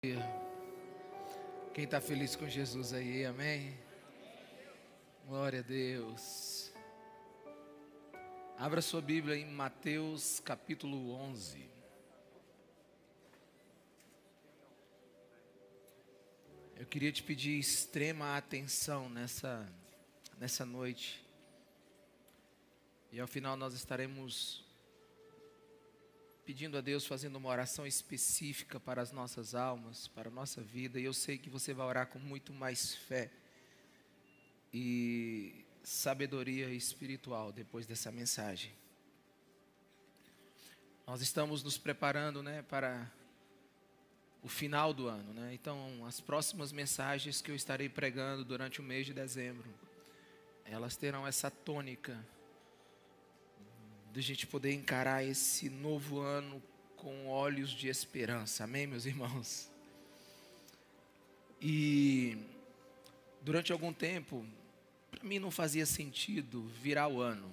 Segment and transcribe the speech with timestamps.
[0.00, 3.76] Quem está feliz com Jesus aí, amém?
[5.26, 6.72] Glória a Deus.
[8.56, 11.68] Abra sua Bíblia em Mateus capítulo 11.
[16.76, 19.68] Eu queria te pedir extrema atenção nessa,
[20.38, 21.26] nessa noite.
[23.10, 24.67] E ao final nós estaremos
[26.48, 30.98] pedindo a Deus, fazendo uma oração específica para as nossas almas, para a nossa vida,
[30.98, 33.30] e eu sei que você vai orar com muito mais fé
[34.72, 38.72] e sabedoria espiritual depois dessa mensagem.
[41.06, 43.12] Nós estamos nos preparando, né, para
[44.42, 45.52] o final do ano, né?
[45.52, 49.68] Então, as próximas mensagens que eu estarei pregando durante o mês de dezembro,
[50.64, 52.18] elas terão essa tônica
[54.12, 56.62] de a gente poder encarar esse novo ano
[56.96, 58.64] com olhos de esperança.
[58.64, 59.70] Amém, meus irmãos?
[61.60, 62.38] E
[63.42, 64.46] durante algum tempo,
[65.10, 67.52] para mim não fazia sentido virar o ano.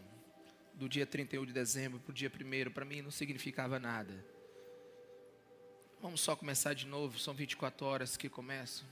[0.74, 4.14] Do dia 31 de dezembro para o dia 1 para mim não significava nada.
[6.02, 8.86] Vamos só começar de novo, são 24 horas que começam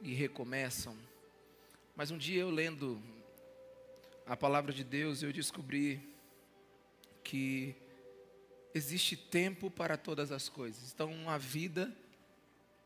[0.00, 0.96] e recomeçam.
[1.96, 3.02] Mas um dia eu lendo
[4.26, 6.00] a palavra de Deus, eu descobri
[7.28, 7.74] que
[8.74, 10.90] existe tempo para todas as coisas.
[10.94, 11.94] Então, uma vida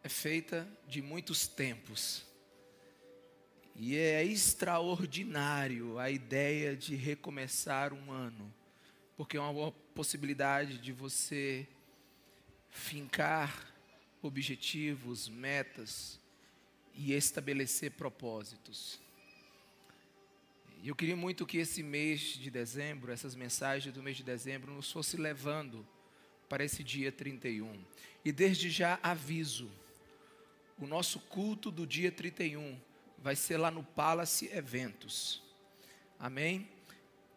[0.03, 2.25] é feita de muitos tempos.
[3.77, 8.53] E é extraordinário a ideia de recomeçar um ano,
[9.17, 11.69] porque é uma possibilidade de você
[12.69, 13.73] fincar
[14.21, 16.19] objetivos, metas
[16.95, 19.01] e estabelecer propósitos.
[20.83, 24.73] E eu queria muito que esse mês de dezembro, essas mensagens do mês de dezembro,
[24.73, 25.87] nos fosse levando
[26.49, 27.81] para esse dia 31.
[28.25, 29.71] E desde já aviso:
[30.77, 32.77] o nosso culto do dia 31
[33.17, 35.41] vai ser lá no Palace Eventos.
[36.19, 36.69] Amém?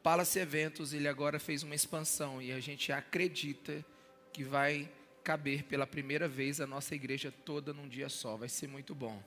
[0.01, 3.85] Palace Eventos, ele agora fez uma expansão e a gente acredita
[4.34, 4.91] que vai
[5.23, 8.35] caber pela primeira vez a nossa igreja toda num dia só.
[8.35, 9.22] Vai ser muito bom.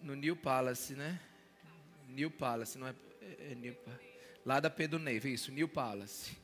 [0.00, 1.20] No New Palace, né?
[2.08, 3.76] New Palace, não é, é, é New,
[4.44, 6.36] lá da Pedro Neve, isso, New Palace.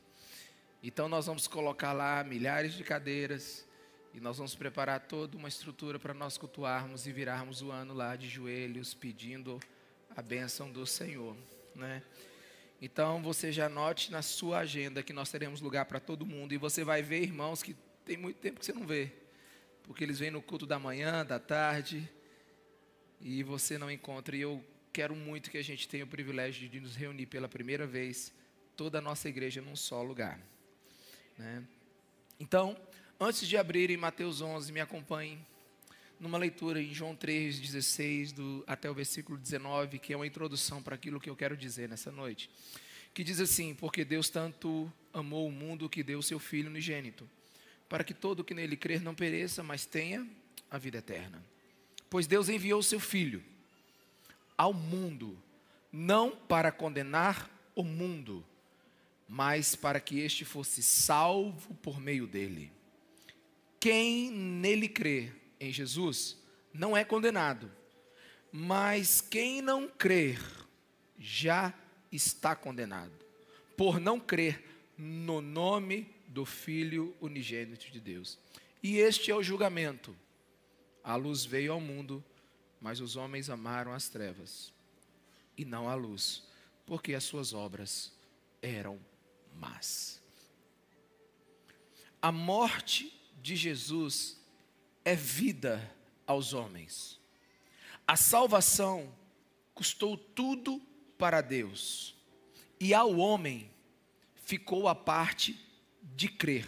[0.81, 3.65] Então nós vamos colocar lá milhares de cadeiras
[4.13, 8.15] e nós vamos preparar toda uma estrutura para nós cultuarmos e virarmos o ano lá
[8.15, 9.59] de joelhos pedindo
[10.15, 11.35] a bênção do Senhor,
[11.73, 12.03] né?
[12.81, 16.57] Então você já note na sua agenda que nós teremos lugar para todo mundo e
[16.57, 17.75] você vai ver irmãos que
[18.05, 19.11] tem muito tempo que você não vê,
[19.83, 22.07] porque eles vêm no culto da manhã, da tarde
[23.19, 24.35] e você não encontra.
[24.35, 24.63] E eu
[24.95, 28.31] quero muito que a gente tenha o privilégio de nos reunir pela primeira vez,
[28.77, 30.39] toda a nossa igreja num só lugar.
[31.37, 31.61] Né?
[32.39, 32.77] Então,
[33.19, 35.37] antes de abrir em Mateus 11, me acompanhe
[36.17, 40.81] numa leitura em João 3, 16 do, até o versículo 19, que é uma introdução
[40.81, 42.49] para aquilo que eu quero dizer nessa noite.
[43.13, 47.29] Que diz assim: Porque Deus tanto amou o mundo que deu seu Filho unigênito,
[47.89, 50.25] para que todo que nele crer não pereça, mas tenha
[50.71, 51.43] a vida eterna.
[52.09, 53.43] Pois Deus enviou seu Filho
[54.57, 55.37] ao mundo,
[55.91, 58.45] não para condenar o mundo,
[59.27, 62.71] mas para que este fosse salvo por meio dele.
[63.79, 66.37] Quem nele crê em Jesus
[66.73, 67.71] não é condenado,
[68.51, 70.39] mas quem não crer
[71.17, 71.73] já
[72.11, 73.13] está condenado,
[73.75, 74.63] por não crer
[74.97, 78.37] no nome do Filho unigênito de Deus.
[78.81, 80.15] E este é o julgamento.
[81.03, 82.23] A luz veio ao mundo
[82.85, 84.71] mas os homens amaram as trevas
[85.57, 86.43] e não a luz,
[86.85, 88.13] porque as suas obras
[88.61, 88.99] eram
[89.55, 90.21] más.
[92.21, 94.39] A morte de Jesus
[95.03, 95.91] é vida
[96.27, 97.19] aos homens.
[98.07, 99.11] A salvação
[99.73, 100.79] custou tudo
[101.17, 102.15] para Deus,
[102.79, 103.67] e ao homem
[104.35, 105.59] ficou a parte
[106.03, 106.67] de crer.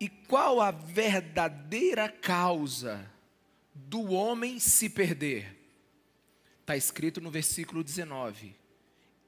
[0.00, 3.08] E qual a verdadeira causa
[3.86, 5.56] do homem se perder.
[6.60, 8.54] Está escrito no versículo 19: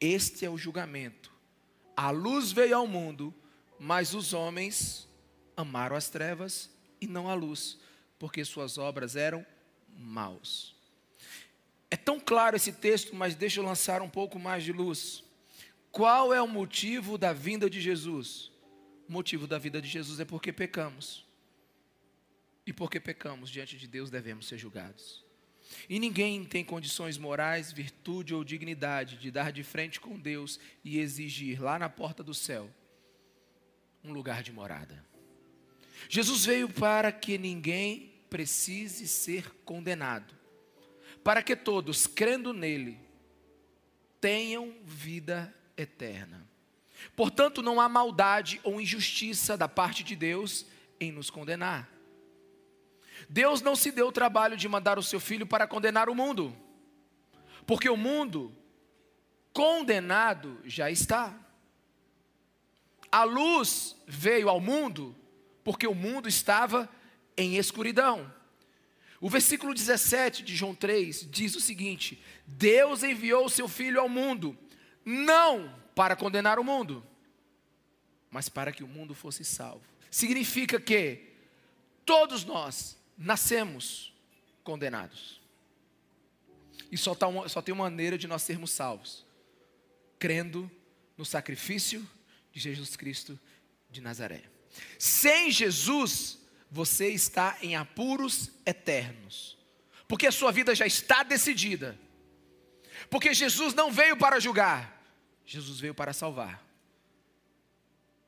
[0.01, 1.33] Este é o julgamento.
[1.97, 3.35] A luz veio ao mundo,
[3.79, 5.09] mas os homens
[5.57, 6.71] amaram as trevas
[7.01, 7.79] e não a luz,
[8.19, 9.45] porque suas obras eram
[9.99, 10.75] maus.
[11.91, 15.23] É tão claro esse texto, mas deixa eu lançar um pouco mais de luz.
[15.91, 18.51] Qual é o motivo da vinda de Jesus?
[19.09, 21.27] O motivo da vida de Jesus é porque pecamos.
[22.67, 25.25] E porque pecamos diante de Deus, devemos ser julgados.
[25.88, 30.99] E ninguém tem condições morais, virtude ou dignidade de dar de frente com Deus e
[30.99, 32.70] exigir lá na porta do céu
[34.05, 35.05] um lugar de morada.
[36.09, 40.35] Jesus veio para que ninguém precise ser condenado,
[41.23, 42.99] para que todos, crendo nele,
[44.20, 46.47] tenham vida eterna.
[47.15, 50.67] Portanto, não há maldade ou injustiça da parte de Deus
[51.00, 51.88] em nos condenar.
[53.29, 56.57] Deus não se deu o trabalho de mandar o seu filho para condenar o mundo,
[57.67, 58.55] porque o mundo
[59.53, 61.35] condenado já está.
[63.11, 65.15] A luz veio ao mundo
[65.63, 66.89] porque o mundo estava
[67.37, 68.33] em escuridão.
[69.21, 74.09] O versículo 17 de João 3 diz o seguinte: Deus enviou o seu filho ao
[74.09, 74.59] mundo,
[75.05, 77.07] não para condenar o mundo,
[78.31, 79.85] mas para que o mundo fosse salvo.
[80.11, 81.31] Significa que
[82.05, 84.12] todos nós nascemos
[84.62, 85.41] condenados.
[86.91, 89.25] E só, tá uma, só tem uma maneira de nós sermos salvos:
[90.19, 90.70] crendo
[91.17, 92.06] no sacrifício
[92.53, 93.38] de Jesus Cristo
[93.91, 94.44] de Nazaré.
[94.99, 96.38] Sem Jesus,
[96.70, 99.58] você está em apuros eternos,
[100.06, 101.99] porque a sua vida já está decidida.
[103.08, 105.03] Porque Jesus não veio para julgar,
[105.47, 106.62] Jesus veio para salvar.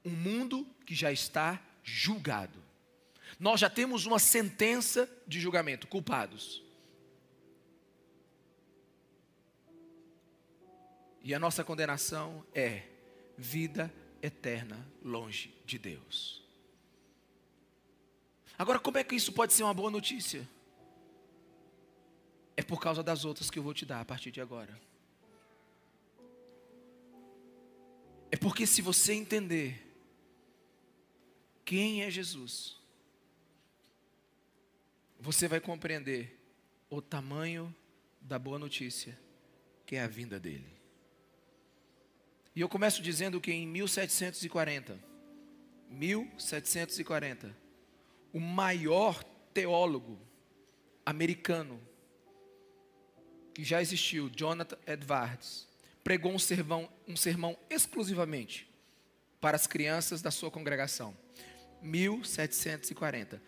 [0.04, 2.63] Um mundo que já está julgado.
[3.38, 6.62] Nós já temos uma sentença de julgamento, culpados.
[11.22, 12.82] E a nossa condenação é
[13.36, 13.92] vida
[14.22, 16.42] eterna longe de Deus.
[18.58, 20.48] Agora, como é que isso pode ser uma boa notícia?
[22.56, 24.80] É por causa das outras que eu vou te dar a partir de agora.
[28.30, 29.80] É porque se você entender
[31.64, 32.80] quem é Jesus,
[35.24, 36.38] você vai compreender
[36.90, 37.74] o tamanho
[38.20, 39.18] da boa notícia,
[39.86, 40.70] que é a vinda dele.
[42.54, 44.98] E eu começo dizendo que em 1740,
[45.88, 47.56] 1740,
[48.34, 49.24] o maior
[49.54, 50.20] teólogo
[51.06, 51.80] americano
[53.54, 55.66] que já existiu, Jonathan Edwards,
[56.02, 58.70] pregou um sermão, um sermão exclusivamente
[59.40, 61.16] para as crianças da sua congregação.
[61.80, 63.40] 1740.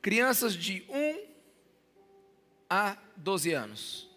[0.00, 1.26] Crianças de 1
[2.68, 4.10] a 12 anos.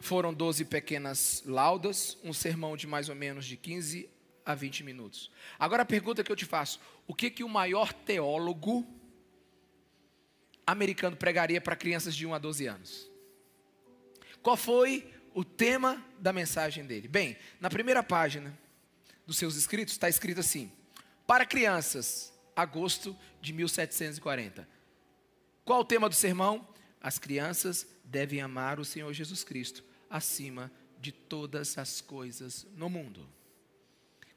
[0.00, 4.08] Foram 12 pequenas laudas, um sermão de mais ou menos de 15
[4.44, 5.30] a 20 minutos.
[5.58, 8.86] Agora a pergunta que eu te faço: o que que o maior teólogo
[10.66, 13.10] americano pregaria para crianças de 1 a 12 anos?
[14.42, 17.06] Qual foi o tema da mensagem dele?
[17.06, 18.58] Bem, na primeira página
[19.26, 20.70] dos seus escritos está escrito assim:
[21.26, 24.71] para crianças, agosto de 1740.
[25.64, 26.66] Qual o tema do sermão?
[27.00, 30.70] As crianças devem amar o Senhor Jesus Cristo acima
[31.00, 33.28] de todas as coisas no mundo.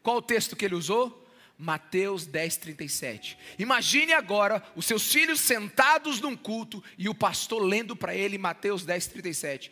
[0.02, 1.24] Qual o texto que ele usou?
[1.58, 3.38] Mateus 10, 37.
[3.58, 8.84] Imagine agora os seus filhos sentados num culto e o pastor lendo para ele Mateus
[8.84, 9.72] 10, 37.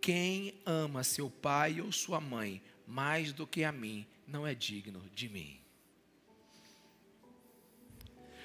[0.00, 5.02] Quem ama seu pai ou sua mãe mais do que a mim, não é digno
[5.14, 5.58] de mim.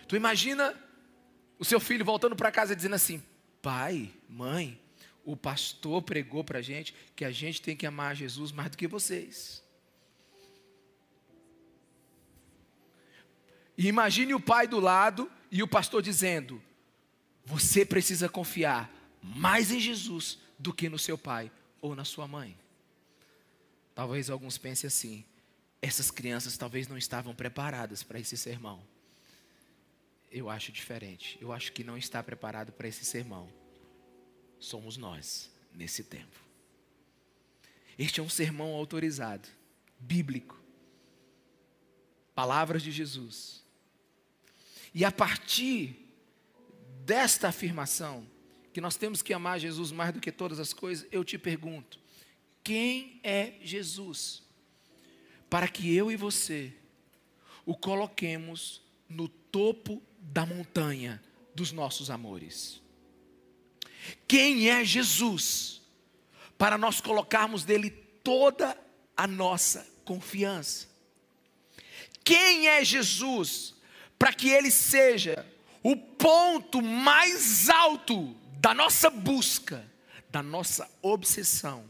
[0.08, 0.76] Tu imagina
[1.62, 3.22] o seu filho voltando para casa dizendo assim:
[3.62, 4.82] pai, mãe,
[5.24, 8.78] o pastor pregou para a gente que a gente tem que amar Jesus mais do
[8.78, 9.64] que vocês.
[13.78, 16.60] E imagine o pai do lado e o pastor dizendo:
[17.46, 18.92] Você precisa confiar
[19.22, 22.58] mais em Jesus do que no seu pai ou na sua mãe.
[23.94, 25.24] Talvez alguns pensem assim:
[25.80, 28.82] essas crianças talvez não estavam preparadas para esse sermão.
[30.32, 31.38] Eu acho diferente.
[31.42, 33.50] Eu acho que não está preparado para esse sermão.
[34.60, 36.40] Somos nós nesse tempo.
[37.98, 39.48] Este é um sermão autorizado,
[40.00, 40.60] bíblico.
[42.34, 43.64] Palavras de Jesus.
[44.94, 46.08] E a partir
[47.06, 48.26] desta afirmação,
[48.74, 52.00] que nós temos que amar Jesus mais do que todas as coisas, eu te pergunto:
[52.64, 54.44] quem é Jesus?
[55.50, 56.74] Para que eu e você
[57.66, 61.22] o coloquemos no topo da montanha
[61.54, 62.82] dos nossos amores.
[64.28, 65.82] Quem é Jesus?
[66.58, 67.90] Para nós colocarmos dele
[68.24, 68.78] toda
[69.18, 70.88] a nossa confiança.
[72.24, 73.76] Quem é Jesus?
[74.18, 75.46] Para que ele seja
[75.84, 79.90] o ponto mais alto da nossa busca,
[80.30, 81.90] da nossa obsessão,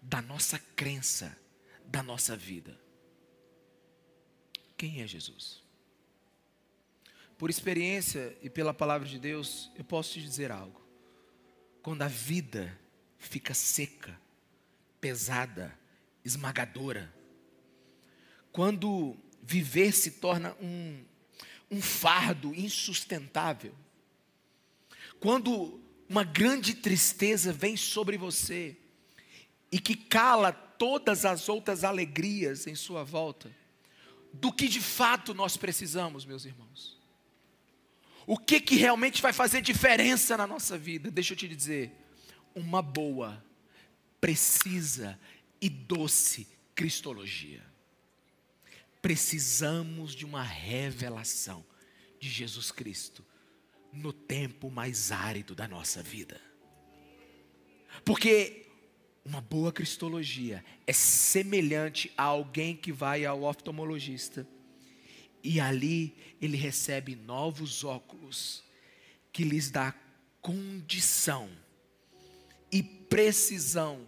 [0.00, 1.36] da nossa crença,
[1.84, 2.80] da nossa vida.
[4.76, 5.61] Quem é Jesus?
[7.42, 10.80] Por experiência e pela palavra de Deus, eu posso te dizer algo.
[11.82, 12.78] Quando a vida
[13.18, 14.16] fica seca,
[15.00, 15.76] pesada,
[16.24, 17.12] esmagadora,
[18.52, 21.04] quando viver se torna um,
[21.68, 23.74] um fardo insustentável,
[25.18, 28.76] quando uma grande tristeza vem sobre você
[29.72, 33.50] e que cala todas as outras alegrias em sua volta,
[34.32, 37.01] do que de fato nós precisamos, meus irmãos.
[38.26, 41.10] O que que realmente vai fazer diferença na nossa vida?
[41.10, 41.92] Deixa eu te dizer,
[42.54, 43.44] uma boa,
[44.20, 45.18] precisa
[45.60, 47.62] e doce cristologia.
[49.00, 51.64] Precisamos de uma revelação
[52.20, 53.24] de Jesus Cristo
[53.92, 56.40] no tempo mais árido da nossa vida.
[58.04, 58.66] Porque
[59.24, 64.46] uma boa cristologia é semelhante a alguém que vai ao oftalmologista
[65.42, 68.62] e ali ele recebe novos óculos
[69.32, 69.94] que lhes dá
[70.40, 71.48] condição
[72.70, 74.06] e precisão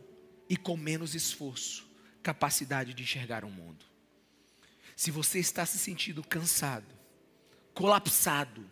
[0.48, 1.86] e com menos esforço,
[2.22, 3.84] capacidade de enxergar o mundo.
[4.96, 6.86] Se você está se sentindo cansado,
[7.72, 8.64] colapsado,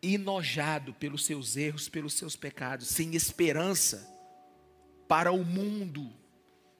[0.00, 4.08] enojado pelos seus erros, pelos seus pecados, sem esperança
[5.08, 6.12] para o mundo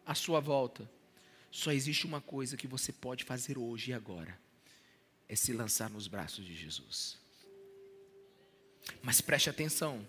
[0.06, 0.88] à sua volta,
[1.54, 4.36] só existe uma coisa que você pode fazer hoje e agora:
[5.28, 7.16] é se lançar nos braços de Jesus.
[9.00, 10.06] Mas preste atenção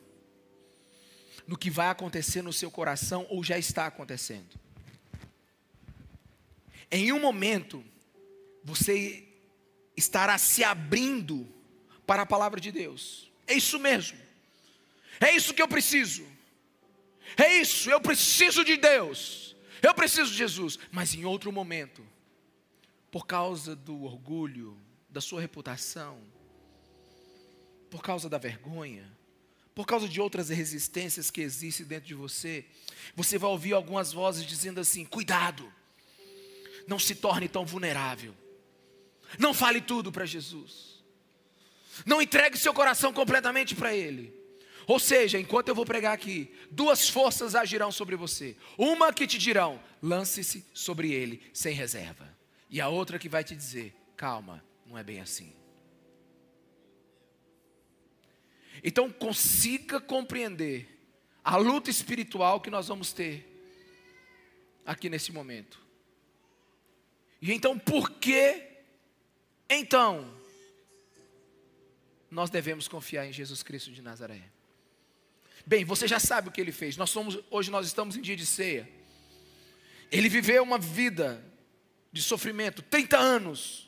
[1.46, 4.60] no que vai acontecer no seu coração ou já está acontecendo.
[6.90, 7.86] Em um momento,
[8.64, 9.24] você
[9.96, 11.48] estará se abrindo
[12.08, 13.32] para a palavra de Deus.
[13.46, 14.18] É isso mesmo.
[15.20, 16.26] É isso que eu preciso.
[17.38, 19.55] É isso, eu preciso de Deus.
[19.82, 20.78] Eu preciso de Jesus.
[20.92, 22.06] Mas em outro momento,
[23.12, 24.78] por causa do orgulho,
[25.10, 26.22] da sua reputação,
[27.90, 29.10] por causa da vergonha,
[29.74, 32.66] por causa de outras resistências que existem dentro de você,
[33.16, 35.72] você vai ouvir algumas vozes dizendo assim: cuidado,
[36.88, 38.36] não se torne tão vulnerável,
[39.40, 41.04] não fale tudo para Jesus,
[42.06, 44.34] não entregue seu coração completamente para Ele.
[44.88, 48.56] Ou seja, enquanto eu vou pregar aqui, duas forças agirão sobre você.
[48.78, 52.36] Uma que te dirão: lance-se sobre ele sem reserva.
[52.70, 55.54] E a outra que vai te dizer: calma, não é bem assim.
[58.84, 60.88] Então consiga compreender
[61.44, 63.52] a luta espiritual que nós vamos ter
[64.86, 65.84] aqui nesse momento.
[67.42, 68.64] E então, por que
[69.70, 70.36] então
[72.30, 74.55] nós devemos confiar em Jesus Cristo de Nazaré?
[75.66, 76.96] Bem, você já sabe o que ele fez.
[76.96, 78.88] Nós somos, hoje nós estamos em dia de ceia.
[80.12, 81.44] Ele viveu uma vida
[82.12, 83.86] de sofrimento, 30 anos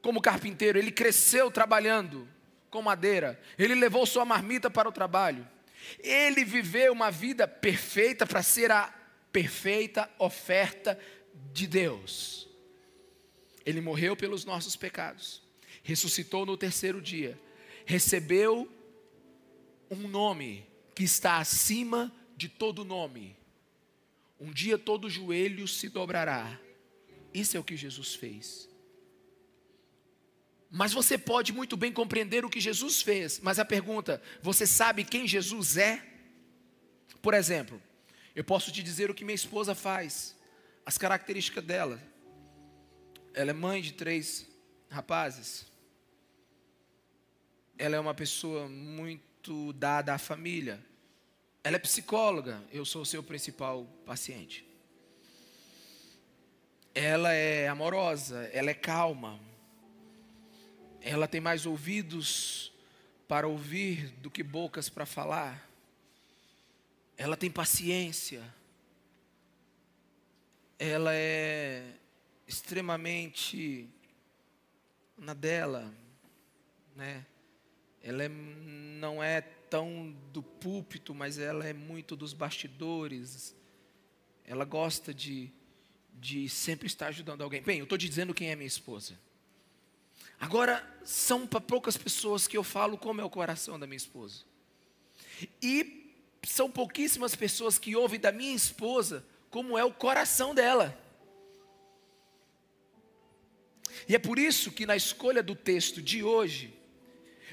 [0.00, 2.26] como carpinteiro, ele cresceu trabalhando
[2.70, 5.46] com madeira, ele levou sua marmita para o trabalho.
[5.98, 8.94] Ele viveu uma vida perfeita para ser a
[9.32, 10.98] perfeita oferta
[11.52, 12.48] de Deus.
[13.64, 15.42] Ele morreu pelos nossos pecados,
[15.82, 17.38] ressuscitou no terceiro dia,
[17.84, 18.70] recebeu
[19.90, 23.36] um nome que está acima de todo nome.
[24.38, 26.58] Um dia todo joelho se dobrará.
[27.34, 28.68] Isso é o que Jesus fez.
[30.70, 33.40] Mas você pode muito bem compreender o que Jesus fez.
[33.40, 36.06] Mas a pergunta: você sabe quem Jesus é?
[37.20, 37.82] Por exemplo,
[38.34, 40.36] eu posso te dizer o que minha esposa faz,
[40.86, 42.00] as características dela.
[43.34, 44.48] Ela é mãe de três
[44.88, 45.66] rapazes.
[47.76, 50.78] Ela é uma pessoa muito muito dada à família.
[51.64, 54.66] Ela é psicóloga, eu sou seu principal paciente.
[56.94, 59.40] Ela é amorosa, ela é calma.
[61.00, 62.70] Ela tem mais ouvidos
[63.26, 65.66] para ouvir do que bocas para falar.
[67.16, 68.42] Ela tem paciência.
[70.78, 71.94] Ela é
[72.46, 73.88] extremamente
[75.16, 75.90] na dela,
[76.94, 77.24] né?
[78.02, 83.54] Ela é, não é tão do púlpito, mas ela é muito dos bastidores.
[84.44, 85.50] Ela gosta de,
[86.14, 87.62] de sempre estar ajudando alguém.
[87.62, 89.18] Bem, eu estou dizendo quem é minha esposa.
[90.38, 94.44] Agora, são para poucas pessoas que eu falo como é o coração da minha esposa.
[95.62, 100.98] E são pouquíssimas pessoas que ouvem da minha esposa como é o coração dela.
[104.08, 106.72] E é por isso que na escolha do texto de hoje,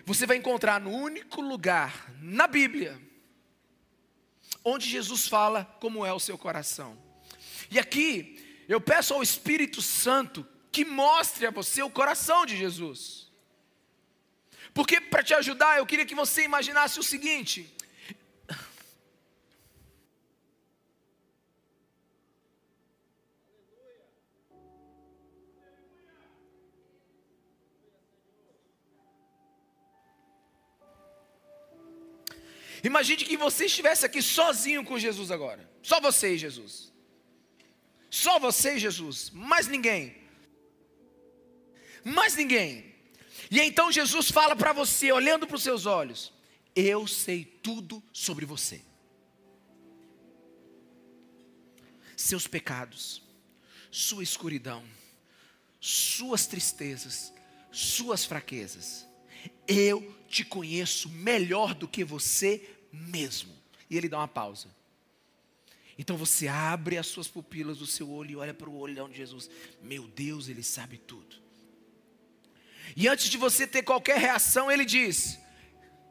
[0.08, 2.98] você vai encontrar no único lugar na Bíblia
[4.64, 6.98] onde Jesus fala como é o seu coração.
[7.70, 13.30] E aqui eu peço ao Espírito Santo que mostre a você o coração de Jesus.
[14.74, 17.70] Porque para te ajudar, eu queria que você imaginasse o seguinte:
[32.88, 35.70] Imagine que você estivesse aqui sozinho com Jesus agora.
[35.84, 36.90] Só você e Jesus.
[38.10, 39.30] Só você e Jesus.
[39.32, 40.16] Mais ninguém.
[42.02, 42.96] Mais ninguém.
[43.52, 46.32] E então Jesus fala para você, olhando para os seus olhos:
[46.74, 48.82] Eu sei tudo sobre você.
[52.16, 53.22] Seus pecados,
[53.92, 54.82] sua escuridão,
[55.82, 57.34] suas tristezas,
[57.70, 59.06] suas fraquezas.
[59.68, 63.56] Eu te conheço melhor do que você mesmo.
[63.90, 64.68] E ele dá uma pausa.
[65.98, 69.18] Então você abre as suas pupilas do seu olho e olha para o olhão de
[69.18, 69.50] Jesus.
[69.82, 71.36] Meu Deus, ele sabe tudo.
[72.96, 75.40] E antes de você ter qualquer reação, ele diz: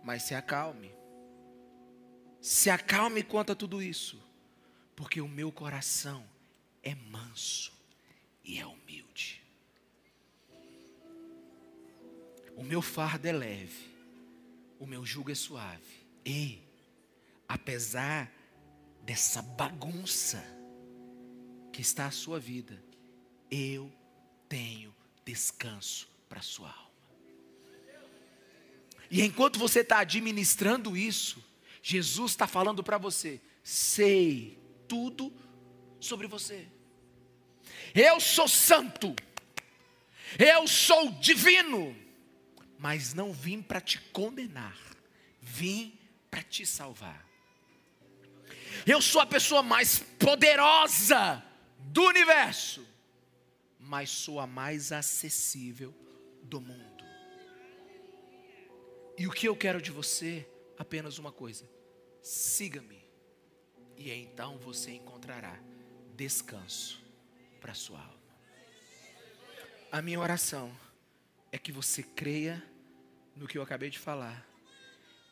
[0.03, 0.95] Mas se acalme.
[2.41, 4.23] Se acalme quanto a tudo isso,
[4.95, 6.25] porque o meu coração
[6.83, 7.73] é manso
[8.45, 9.43] e é humilde.
[12.57, 13.91] O meu fardo é leve,
[14.79, 16.07] o meu jugo é suave.
[16.25, 16.63] E,
[17.49, 18.33] apesar
[19.03, 20.45] dessa bagunça
[21.73, 22.83] que está a sua vida,
[23.51, 23.93] eu
[24.49, 26.87] tenho descanso para a sua alma.
[29.11, 31.45] E enquanto você está administrando isso,
[31.83, 35.33] Jesus está falando para você: sei tudo
[36.01, 36.67] sobre você.
[37.95, 39.15] Eu sou santo,
[40.39, 41.97] eu sou divino,
[42.79, 44.79] mas não vim para te condenar,
[45.41, 45.99] vim
[46.31, 47.26] para te salvar.
[48.87, 51.43] Eu sou a pessoa mais poderosa
[51.81, 52.87] do universo,
[53.81, 55.93] mas sou a mais acessível
[56.45, 57.05] do mundo.
[59.19, 60.49] E o que eu quero de você?
[60.79, 61.69] Apenas uma coisa:
[62.23, 63.05] siga-me,
[63.97, 65.59] e então você encontrará
[66.15, 67.03] descanso
[67.61, 68.17] para a sua alma.
[69.91, 70.71] A minha oração
[71.51, 72.63] é que você creia
[73.35, 74.47] no que eu acabei de falar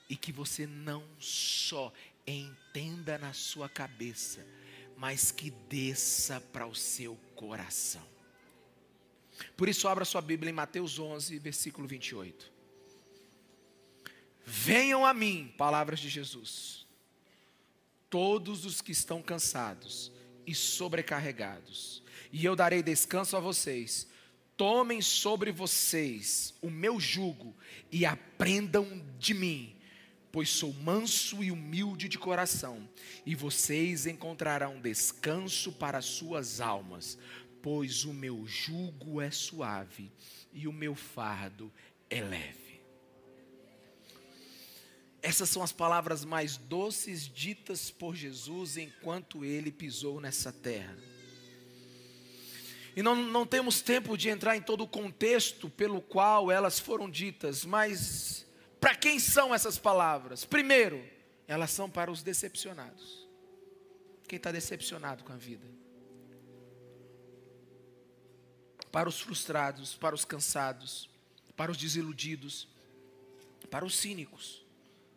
[0.08, 1.92] e que você não só
[2.26, 4.46] entenda na sua cabeça,
[4.96, 8.06] mas que desça para o seu coração.
[9.56, 12.52] Por isso, abra sua Bíblia em Mateus 11, versículo 28.
[14.44, 16.86] Venham a mim, palavras de Jesus,
[18.10, 20.12] todos os que estão cansados
[20.46, 24.06] e sobrecarregados, e eu darei descanso a vocês.
[24.56, 27.56] Tomem sobre vocês o meu jugo
[27.90, 29.73] e aprendam de mim,
[30.34, 32.88] pois sou manso e humilde de coração,
[33.24, 37.16] e vocês encontrarão descanso para suas almas,
[37.62, 40.10] pois o meu jugo é suave
[40.52, 41.72] e o meu fardo
[42.10, 42.82] é leve.
[45.22, 50.98] Essas são as palavras mais doces ditas por Jesus enquanto ele pisou nessa terra.
[52.96, 57.08] E não, não temos tempo de entrar em todo o contexto pelo qual elas foram
[57.08, 58.43] ditas, mas
[58.84, 60.44] para quem são essas palavras?
[60.44, 61.02] Primeiro,
[61.48, 63.26] elas são para os decepcionados.
[64.28, 65.66] Quem está decepcionado com a vida?
[68.92, 71.10] para os frustrados, para os cansados,
[71.56, 72.68] para os desiludidos,
[73.68, 74.64] para os cínicos,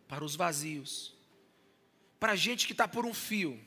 [0.07, 1.13] para os vazios,
[2.19, 3.59] para a gente que está por um fio,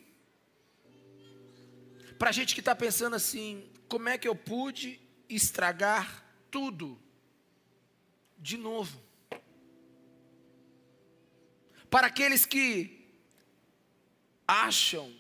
[2.18, 6.98] para a gente que está pensando assim: como é que eu pude estragar tudo
[8.36, 9.10] de novo?
[11.90, 13.09] Para aqueles que
[14.46, 15.12] acham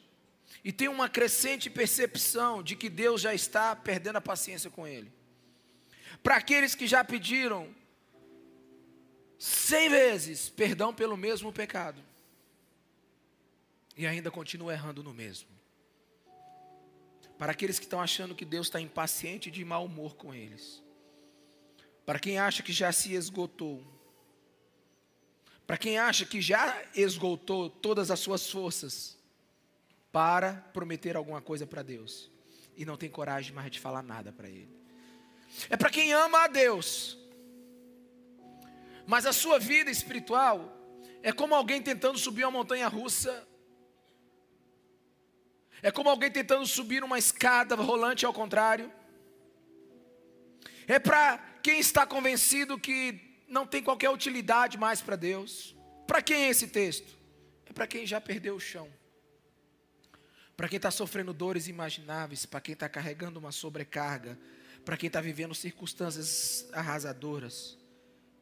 [0.62, 5.12] e tem uma crescente percepção de que Deus já está perdendo a paciência com ele.
[6.22, 7.74] Para aqueles que já pediram
[9.38, 12.02] cem vezes perdão pelo mesmo pecado
[13.96, 15.48] e ainda continuam errando no mesmo.
[17.38, 20.82] Para aqueles que estão achando que Deus está impaciente de mau humor com eles.
[22.04, 23.82] Para quem acha que já se esgotou.
[25.70, 29.16] Para quem acha que já esgotou todas as suas forças
[30.10, 32.28] para prometer alguma coisa para Deus
[32.76, 34.68] e não tem coragem mais de falar nada para Ele.
[35.68, 37.16] É para quem ama a Deus,
[39.06, 40.76] mas a sua vida espiritual
[41.22, 43.46] é como alguém tentando subir uma montanha russa,
[45.80, 48.92] é como alguém tentando subir uma escada rolante ao contrário.
[50.88, 55.76] É para quem está convencido que não tem qualquer utilidade mais para Deus.
[56.06, 57.14] Para quem é esse texto?
[57.66, 58.90] É para quem já perdeu o chão
[60.60, 64.38] para quem está sofrendo dores imagináveis, para quem está carregando uma sobrecarga,
[64.84, 67.78] para quem está vivendo circunstâncias arrasadoras,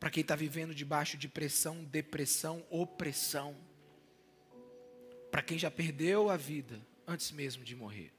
[0.01, 3.57] para quem está vivendo debaixo de pressão, depressão, opressão,
[5.31, 8.13] para quem já perdeu a vida antes mesmo de morrer.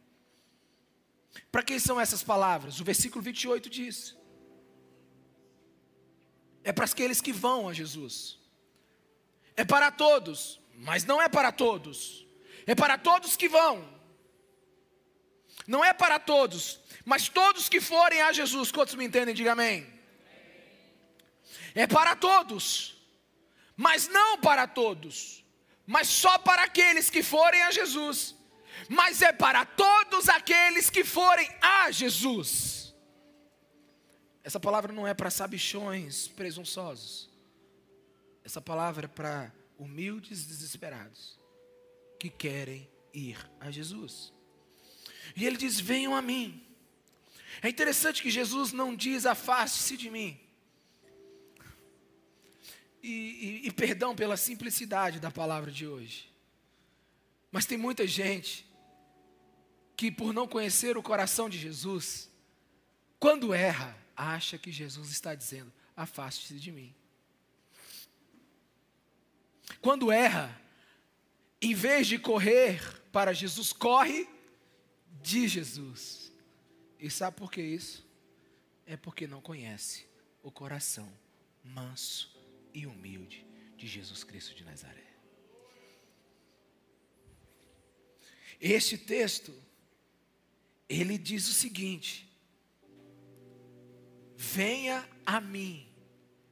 [1.51, 2.79] Para quem são essas palavras?
[2.79, 4.15] O versículo 28 diz:
[6.69, 8.37] é para aqueles que vão a Jesus,
[9.61, 11.97] é para todos, mas não é para todos.
[12.71, 13.75] É para todos que vão.
[15.65, 18.71] Não é para todos, mas todos que forem a Jesus.
[18.71, 19.33] Quantos me entendem?
[19.33, 19.77] Diga amém.
[21.73, 22.95] É para todos,
[23.75, 25.43] mas não para todos,
[25.87, 28.35] mas só para aqueles que forem a Jesus.
[28.87, 32.78] Mas é para todos aqueles que forem a Jesus.
[34.43, 37.29] Essa palavra não é para sabichões presunçosos.
[38.43, 41.39] Essa palavra é para humildes desesperados
[42.19, 44.33] que querem ir a Jesus.
[45.35, 46.65] E ele diz: Venham a mim.
[47.61, 50.39] É interessante que Jesus não diz: Afaste-se de mim.
[53.01, 56.29] E, e, e, perdão pela simplicidade da palavra de hoje.
[57.49, 58.67] Mas tem muita gente
[59.95, 62.29] que, por não conhecer o coração de Jesus,
[63.17, 66.93] quando erra, acha que Jesus está dizendo: Afaste-se de mim.
[69.81, 70.59] Quando erra,
[71.61, 74.27] em vez de correr para Jesus, corre
[75.21, 76.31] de Jesus.
[76.99, 78.05] E sabe por que isso?
[78.85, 80.05] É porque não conhece
[80.43, 81.09] o coração
[81.63, 82.35] manso
[82.73, 83.45] e humilde
[83.77, 85.07] de Jesus Cristo de Nazaré.
[88.59, 89.55] Este texto,
[90.89, 92.28] ele diz o seguinte:
[94.41, 95.85] Venha a mim,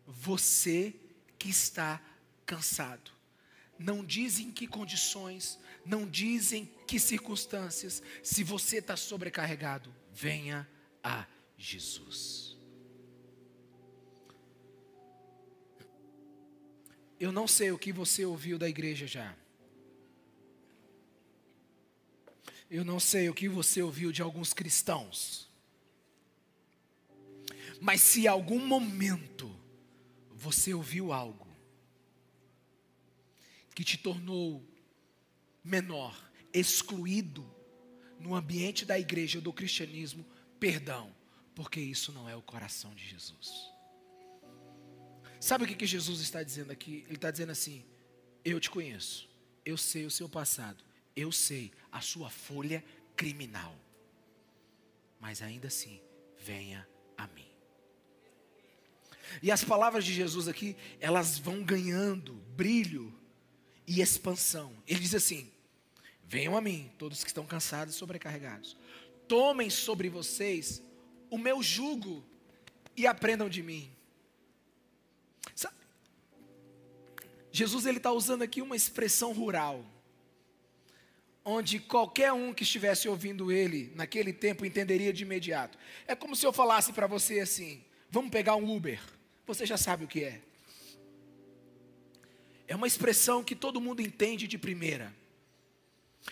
[0.05, 0.93] você
[1.39, 2.01] que está
[2.45, 3.17] cansado
[3.79, 8.01] não diz em que condições, não diz em que circunstâncias.
[8.23, 10.67] Se você está sobrecarregado, venha
[11.03, 11.25] a
[11.57, 12.57] Jesus.
[17.19, 19.35] Eu não sei o que você ouviu da igreja já.
[22.69, 25.46] Eu não sei o que você ouviu de alguns cristãos.
[27.79, 29.53] Mas se em algum momento
[30.31, 31.47] você ouviu algo
[33.75, 34.63] que te tornou
[35.63, 37.45] menor, excluído
[38.19, 40.25] no ambiente da igreja do cristianismo,
[40.59, 41.13] perdão,
[41.53, 43.71] porque isso não é o coração de Jesus.
[45.39, 47.03] Sabe o que, que Jesus está dizendo aqui?
[47.05, 47.85] Ele está dizendo assim:
[48.43, 49.29] Eu te conheço,
[49.63, 50.83] eu sei o seu passado,
[51.15, 52.83] eu sei a sua folha
[53.15, 53.75] criminal,
[55.19, 56.01] mas ainda assim,
[56.37, 56.87] venha
[57.17, 57.46] a mim.
[59.41, 63.13] E as palavras de Jesus aqui, elas vão ganhando brilho
[63.85, 64.73] e expansão.
[64.87, 65.51] Ele diz assim:
[66.23, 68.75] Venham a mim, todos que estão cansados e sobrecarregados.
[69.27, 70.81] Tomem sobre vocês
[71.29, 72.23] o meu jugo
[72.95, 73.89] e aprendam de mim.
[75.55, 75.75] Sabe?
[77.51, 79.85] Jesus ele está usando aqui uma expressão rural,
[81.43, 85.77] onde qualquer um que estivesse ouvindo ele naquele tempo entenderia de imediato.
[86.05, 88.99] É como se eu falasse para você assim: Vamos pegar um Uber.
[89.47, 90.41] Você já sabe o que é.
[92.67, 95.15] É uma expressão que todo mundo entende de primeira.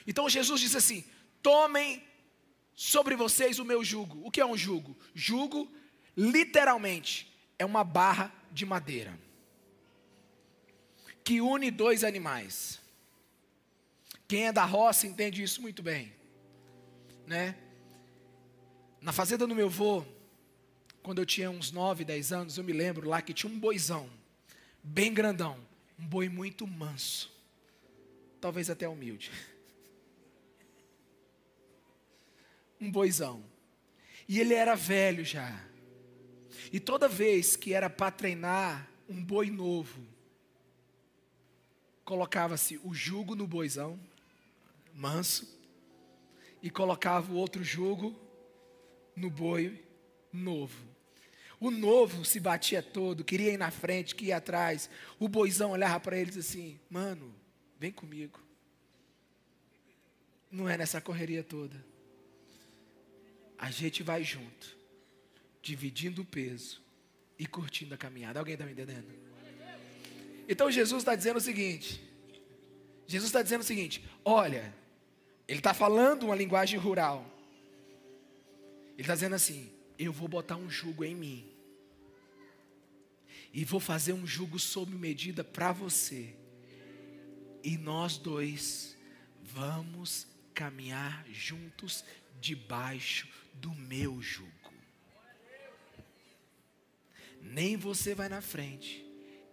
[0.06, 1.04] Então Jesus diz assim:
[1.42, 2.04] tomem
[2.76, 4.22] sobre vocês o meu jugo.
[4.24, 4.96] O que é um jugo?
[5.14, 5.72] Jugo,
[6.16, 9.18] literalmente, é uma barra de madeira
[11.26, 12.80] que une dois animais.
[14.28, 16.14] Quem é da roça entende isso muito bem,
[17.26, 17.58] né?
[19.02, 20.06] Na fazenda do meu avô,
[21.06, 24.10] quando eu tinha uns 9, 10 anos, eu me lembro lá que tinha um boizão,
[24.84, 25.64] bem grandão
[26.00, 27.32] um boi muito manso,
[28.42, 29.32] talvez até humilde.
[32.82, 33.42] Um boizão.
[34.28, 35.66] E ele era velho já.
[36.74, 40.06] E toda vez que era para treinar um boi novo,
[42.04, 43.98] colocava-se o jugo no boizão,
[44.94, 45.58] manso,
[46.62, 48.14] e colocava o outro jugo
[49.16, 49.82] no boi
[50.34, 50.95] novo.
[51.60, 54.90] O novo se batia todo, queria ir na frente, queria ir atrás.
[55.20, 57.34] O boizão olhava para eles assim: Mano,
[57.80, 58.40] vem comigo.
[60.52, 61.84] Não é nessa correria toda.
[63.58, 64.78] A gente vai junto,
[65.62, 66.82] dividindo o peso
[67.38, 68.40] e curtindo a caminhada.
[68.40, 69.08] Alguém está me entendendo?
[70.48, 72.02] Então Jesus está dizendo o seguinte:
[73.08, 74.74] Jesus está dizendo o seguinte: olha,
[75.48, 77.26] ele está falando uma linguagem rural.
[78.94, 81.52] Ele está dizendo assim: eu vou botar um jugo em mim.
[83.54, 86.36] E vou fazer um jugo sob medida para você.
[87.64, 88.98] E nós dois
[89.42, 92.04] vamos caminhar juntos
[92.40, 94.52] debaixo do meu jugo.
[97.42, 99.06] Nem você vai na frente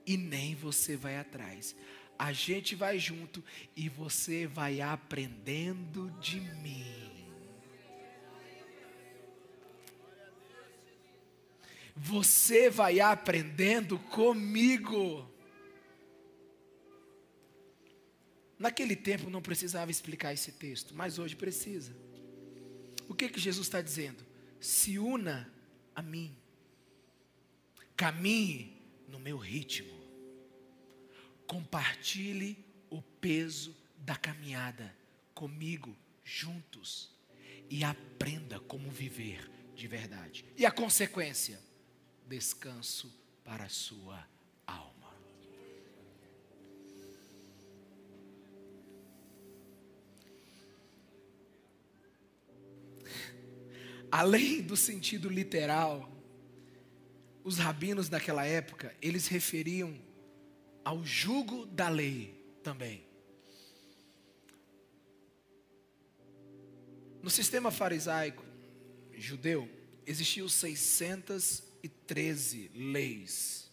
[0.07, 1.77] e nem você vai atrás.
[2.19, 3.43] A gente vai junto
[3.77, 7.02] e você vai aprendendo de mim.
[11.95, 15.29] Você vai aprendendo comigo.
[18.59, 21.95] Naquele tempo não precisava explicar esse texto, mas hoje precisa.
[23.09, 24.25] O que que Jesus está dizendo?
[24.61, 25.53] Se una
[25.95, 26.37] a mim,
[27.97, 29.93] caminhe no meu ritmo,
[31.47, 34.97] compartilhe o peso da caminhada
[35.35, 37.11] comigo, juntos,
[37.69, 40.45] e aprenda como viver de verdade.
[40.57, 41.61] E a consequência?
[42.33, 43.12] Descanso
[43.45, 44.27] para a sua
[44.66, 45.14] alma.
[54.11, 56.11] Além do sentido literal,
[57.45, 59.95] os rabinos daquela época, eles referiam
[60.83, 63.05] ao jugo da lei também.
[67.23, 68.42] No sistema farisaico
[69.18, 69.68] judeu,
[70.07, 70.49] existiam
[71.83, 73.71] 613 leis.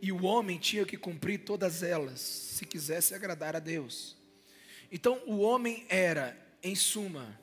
[0.00, 4.16] E o homem tinha que cumprir todas elas, se quisesse agradar a Deus.
[4.92, 7.38] Então, o homem era, em suma,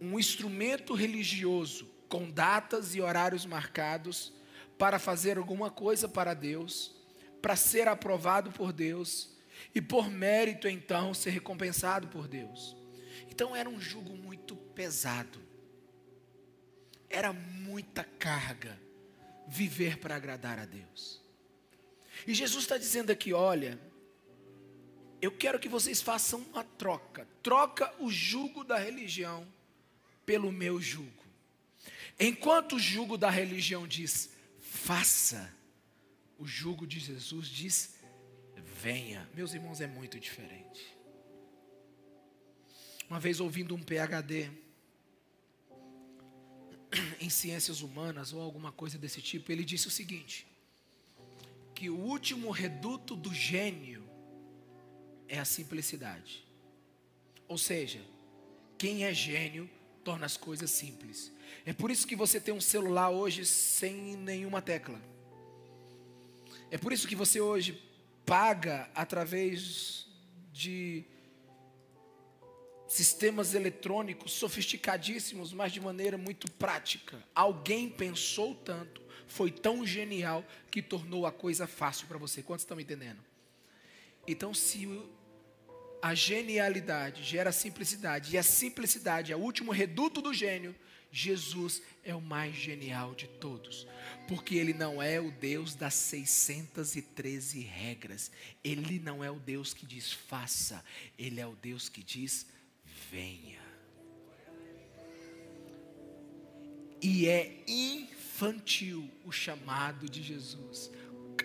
[0.00, 4.32] um instrumento religioso com datas e horários marcados
[4.76, 6.94] para fazer alguma coisa para Deus,
[7.40, 9.32] para ser aprovado por Deus
[9.74, 12.76] e por mérito então ser recompensado por Deus.
[13.30, 15.43] Então era um jugo muito pesado,
[17.14, 18.78] era muita carga
[19.46, 21.22] viver para agradar a Deus.
[22.26, 23.78] E Jesus está dizendo aqui: olha,
[25.22, 29.46] eu quero que vocês façam uma troca, troca o jugo da religião
[30.26, 31.24] pelo meu jugo.
[32.18, 35.52] Enquanto o jugo da religião diz, faça,
[36.38, 37.96] o jugo de Jesus diz,
[38.56, 39.28] venha.
[39.34, 40.96] Meus irmãos, é muito diferente.
[43.08, 44.50] Uma vez ouvindo um PhD
[47.20, 50.46] em ciências humanas ou alguma coisa desse tipo, ele disse o seguinte:
[51.74, 54.04] que o último reduto do gênio
[55.28, 56.44] é a simplicidade.
[57.48, 58.00] Ou seja,
[58.78, 59.68] quem é gênio
[60.02, 61.32] torna as coisas simples.
[61.64, 65.00] É por isso que você tem um celular hoje sem nenhuma tecla.
[66.70, 67.82] É por isso que você hoje
[68.26, 70.06] paga através
[70.52, 71.04] de
[72.94, 77.20] sistemas eletrônicos sofisticadíssimos, mas de maneira muito prática.
[77.34, 82.40] Alguém pensou tanto, foi tão genial que tornou a coisa fácil para você.
[82.40, 83.18] Quantos estão entendendo?
[84.28, 84.88] Então, se
[86.00, 90.72] a genialidade gera simplicidade, e a simplicidade é o último reduto do gênio,
[91.10, 93.88] Jesus é o mais genial de todos,
[94.28, 98.30] porque ele não é o Deus das 613 regras,
[98.62, 100.84] ele não é o Deus que diz faça,
[101.18, 102.46] ele é o Deus que diz
[103.10, 103.62] venha.
[107.00, 110.90] E é infantil o chamado de Jesus,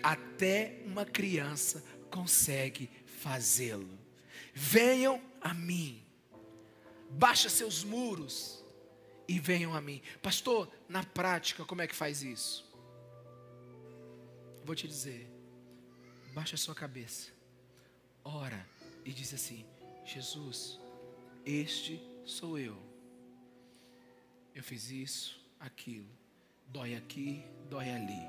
[0.02, 3.98] até uma criança consegue fazê-lo.
[4.54, 6.02] Venham a mim.
[7.10, 8.64] Baixa seus muros
[9.28, 10.00] e venham a mim.
[10.22, 12.68] Pastor, na prática, como é que faz isso?
[14.64, 15.30] Vou te dizer.
[16.32, 17.30] Baixa sua cabeça.
[18.24, 18.66] Ora
[19.04, 19.64] e diz assim:
[20.04, 20.79] Jesus,
[21.50, 22.76] este sou eu.
[24.54, 26.08] Eu fiz isso, aquilo.
[26.68, 28.28] Dói aqui, dói ali.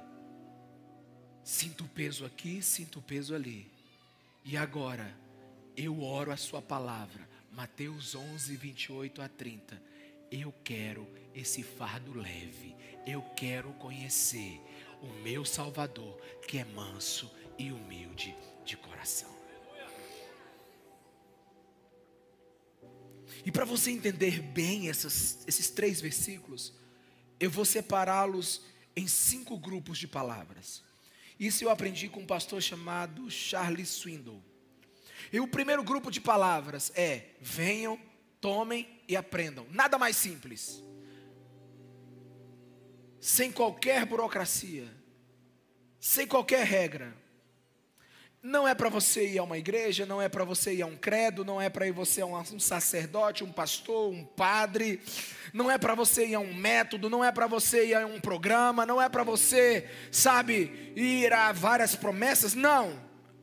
[1.43, 3.69] Sinto o peso aqui, sinto o peso ali.
[4.43, 5.15] E agora
[5.75, 7.29] eu oro a Sua palavra.
[7.51, 9.81] Mateus 11, 28 a 30.
[10.31, 12.75] Eu quero esse fardo leve.
[13.05, 14.62] Eu quero conhecer
[15.01, 19.40] o meu Salvador, que é manso e humilde de coração.
[23.45, 26.73] E para você entender bem essas, esses três versículos,
[27.39, 28.62] eu vou separá-los
[28.95, 30.84] em cinco grupos de palavras.
[31.39, 34.43] Isso eu aprendi com um pastor chamado Charles Swindoll.
[35.34, 37.99] E o primeiro grupo de palavras é: venham,
[38.39, 39.65] tomem e aprendam.
[39.71, 40.84] Nada mais simples.
[43.19, 44.88] Sem qualquer burocracia,
[45.99, 47.15] sem qualquer regra.
[48.43, 50.97] Não é para você ir a uma igreja, não é para você ir a um
[50.97, 54.99] credo, não é para ir você a um sacerdote, um pastor, um padre,
[55.54, 58.19] não é para você ir a um método, não é para você ir a um
[58.19, 62.99] programa, não é para você, sabe, ir a várias promessas, não.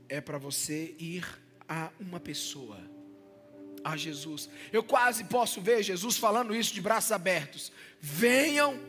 [0.08, 1.24] É para você ir
[1.68, 2.80] a uma pessoa,
[3.84, 4.50] a Jesus.
[4.72, 8.80] Eu quase posso ver Jesus falando isso de braços abertos: venham,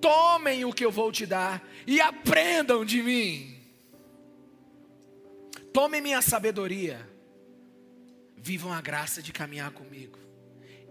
[0.00, 3.59] tomem o que eu vou te dar e aprendam de mim.
[5.72, 7.08] Tomem minha sabedoria,
[8.36, 10.18] vivam a graça de caminhar comigo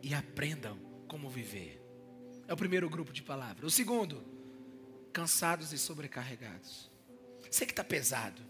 [0.01, 1.81] e aprendam como viver.
[2.47, 3.65] É o primeiro grupo de palavras.
[3.65, 4.23] O segundo,
[5.11, 6.89] cansados e sobrecarregados.
[7.51, 8.41] Sei que está pesado.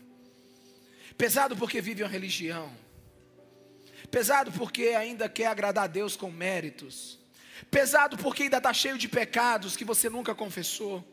[1.18, 2.72] Pesado porque vive uma religião.
[4.12, 7.20] Pesado porque ainda quer agradar a Deus com méritos.
[7.72, 11.04] Pesado porque ainda está cheio de pecados que você nunca confessou.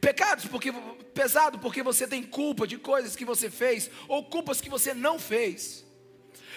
[0.00, 0.72] Pecados porque
[1.14, 5.18] pesado porque você tem culpa de coisas que você fez ou culpas que você não
[5.18, 5.84] fez.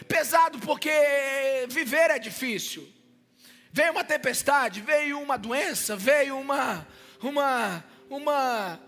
[0.08, 0.91] Pesado porque
[1.69, 2.88] viver é difícil.
[3.71, 6.88] Veio uma tempestade, veio uma doença, veio uma
[7.21, 8.80] uma uma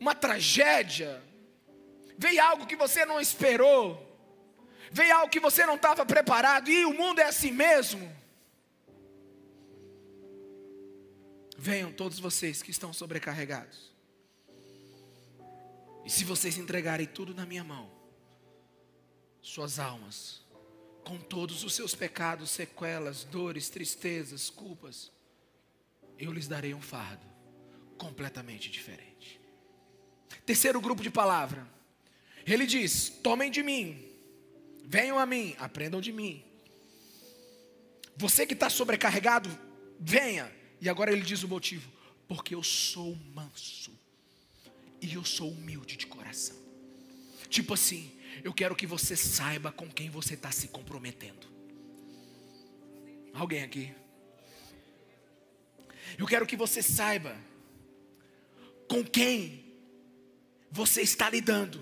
[0.00, 1.22] uma tragédia.
[2.18, 4.02] Veio algo que você não esperou.
[4.90, 8.14] Veio algo que você não estava preparado e o mundo é assim mesmo.
[11.66, 13.92] Venham todos vocês que estão sobrecarregados.
[16.04, 17.90] E se vocês entregarem tudo na minha mão,
[19.42, 20.42] suas almas,
[21.04, 25.10] com todos os seus pecados, sequelas, dores, tristezas, culpas,
[26.16, 27.26] eu lhes darei um fardo
[27.98, 29.40] completamente diferente.
[30.44, 31.68] Terceiro grupo de palavra.
[32.46, 34.08] Ele diz: Tomem de mim,
[34.84, 36.44] venham a mim, aprendam de mim.
[38.16, 39.50] Você que está sobrecarregado,
[39.98, 40.55] venha.
[40.80, 41.90] E agora ele diz o motivo:
[42.28, 43.92] Porque eu sou manso
[45.00, 46.56] e eu sou humilde de coração.
[47.48, 48.12] Tipo assim,
[48.42, 51.46] eu quero que você saiba com quem você está se comprometendo.
[53.32, 53.94] Alguém aqui?
[56.18, 57.36] Eu quero que você saiba
[58.88, 59.74] com quem
[60.70, 61.80] você está lidando.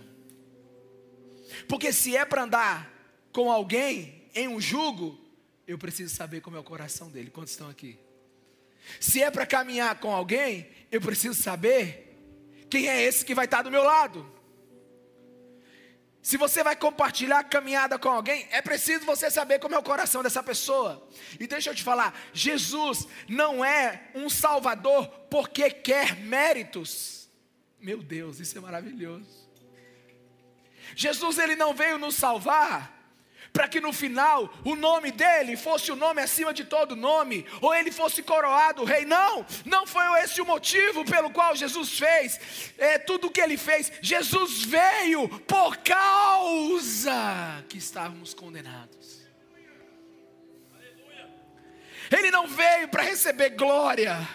[1.69, 2.93] Porque se é para andar
[3.33, 5.19] com alguém em um jugo,
[5.67, 7.31] eu preciso saber como é o coração dele.
[7.31, 7.99] Quantos estão aqui?
[9.01, 12.19] Se é para caminhar com alguém, eu preciso saber
[12.71, 14.35] quem é esse que vai estar do meu lado.
[16.25, 19.83] Se você vai compartilhar a caminhada com alguém, é preciso você saber como é o
[19.83, 21.07] coração dessa pessoa.
[21.39, 27.29] E deixa eu te falar: Jesus não é um salvador porque quer méritos.
[27.79, 29.45] Meu Deus, isso é maravilhoso.
[30.97, 33.04] Jesus ele não veio nos salvar
[33.55, 37.73] para que no final o nome dele fosse o nome acima de todo nome, ou
[37.73, 39.05] ele fosse coroado rei.
[39.05, 42.41] Não, não foi esse o motivo pelo qual Jesus fez
[42.77, 43.93] é, tudo o que ele fez.
[44.03, 49.23] Jesus veio por causa que estávamos condenados.
[52.11, 54.29] Ele não veio para receber glória,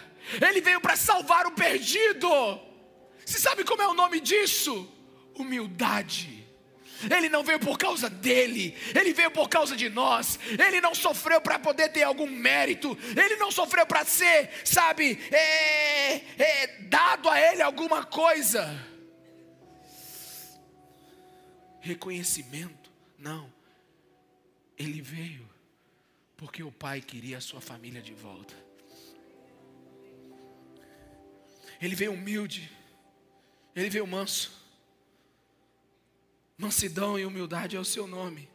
[0.47, 2.29] ele veio para salvar o perdido.
[3.25, 4.89] Você sabe como é o nome disso?
[5.35, 6.48] Humildade.
[7.15, 10.39] Ele não veio por causa dele, ele veio por causa de nós.
[10.67, 16.15] Ele não sofreu para poder ter algum mérito, ele não sofreu para ser, sabe, é,
[16.41, 18.67] é, dado a ele alguma coisa.
[21.79, 23.51] Reconhecimento, não.
[24.77, 25.49] Ele veio
[26.35, 28.55] porque o pai queria a sua família de volta.
[31.81, 32.69] Ele veio humilde,
[33.75, 34.51] ele veio manso.
[36.59, 38.49] Mansidão e humildade é o seu nome.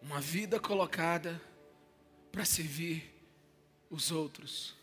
[0.00, 1.42] Uma vida colocada
[2.30, 3.12] para servir
[3.90, 4.76] os outros.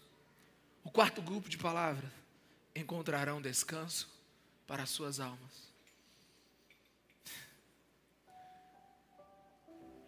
[0.84, 2.12] O quarto grupo de palavras
[2.76, 4.10] encontrarão descanso
[4.68, 5.72] para as suas almas.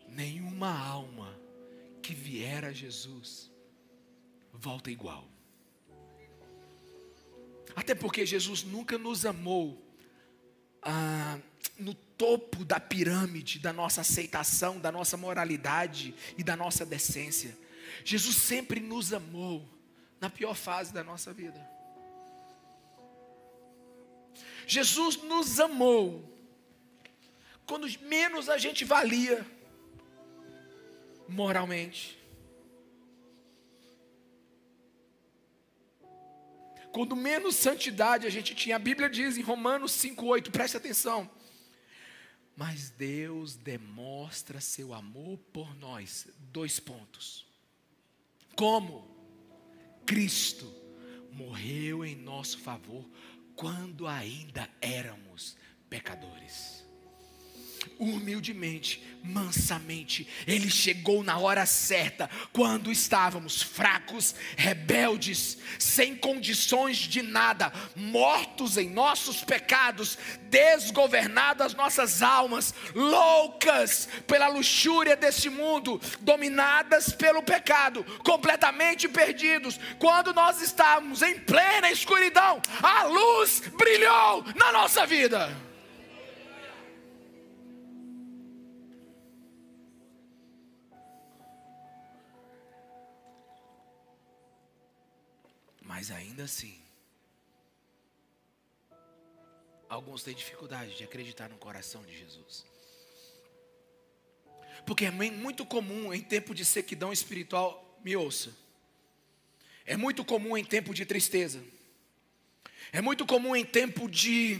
[0.09, 1.33] Nenhuma alma
[2.03, 3.49] que vier a Jesus
[4.51, 5.25] volta igual.
[7.73, 9.81] Até porque Jesus nunca nos amou
[10.81, 11.39] ah,
[11.79, 17.57] no topo da pirâmide da nossa aceitação, da nossa moralidade e da nossa decência.
[18.03, 19.67] Jesus sempre nos amou
[20.19, 21.75] na pior fase da nossa vida.
[24.67, 26.33] Jesus nos amou
[27.65, 29.45] quando menos a gente valia
[31.27, 32.17] moralmente.
[36.91, 38.77] Quando menos santidade a gente tinha.
[38.77, 41.29] A Bíblia diz em Romanos 5:8, preste atenção.
[42.55, 46.27] Mas Deus demonstra seu amor por nós.
[46.51, 47.45] Dois pontos.
[48.55, 49.13] Como?
[50.05, 50.71] Cristo
[51.31, 53.09] morreu em nosso favor
[53.55, 55.57] quando ainda éramos
[55.89, 56.84] pecadores
[57.97, 60.27] humildemente, mansamente.
[60.45, 68.89] Ele chegou na hora certa, quando estávamos fracos, rebeldes, sem condições de nada, mortos em
[68.89, 70.17] nossos pecados,
[70.49, 79.79] desgovernadas nossas almas, loucas pela luxúria desse mundo, dominadas pelo pecado, completamente perdidos.
[79.97, 85.64] Quando nós estávamos em plena escuridão, a luz brilhou na nossa vida.
[95.95, 96.77] Mas ainda assim,
[99.87, 102.65] Alguns têm dificuldade de acreditar no coração de Jesus.
[104.85, 108.53] Porque é muito comum em tempo de sequidão espiritual, me ouça.
[109.85, 111.63] É muito comum em tempo de tristeza.
[112.91, 114.59] É muito comum em tempo de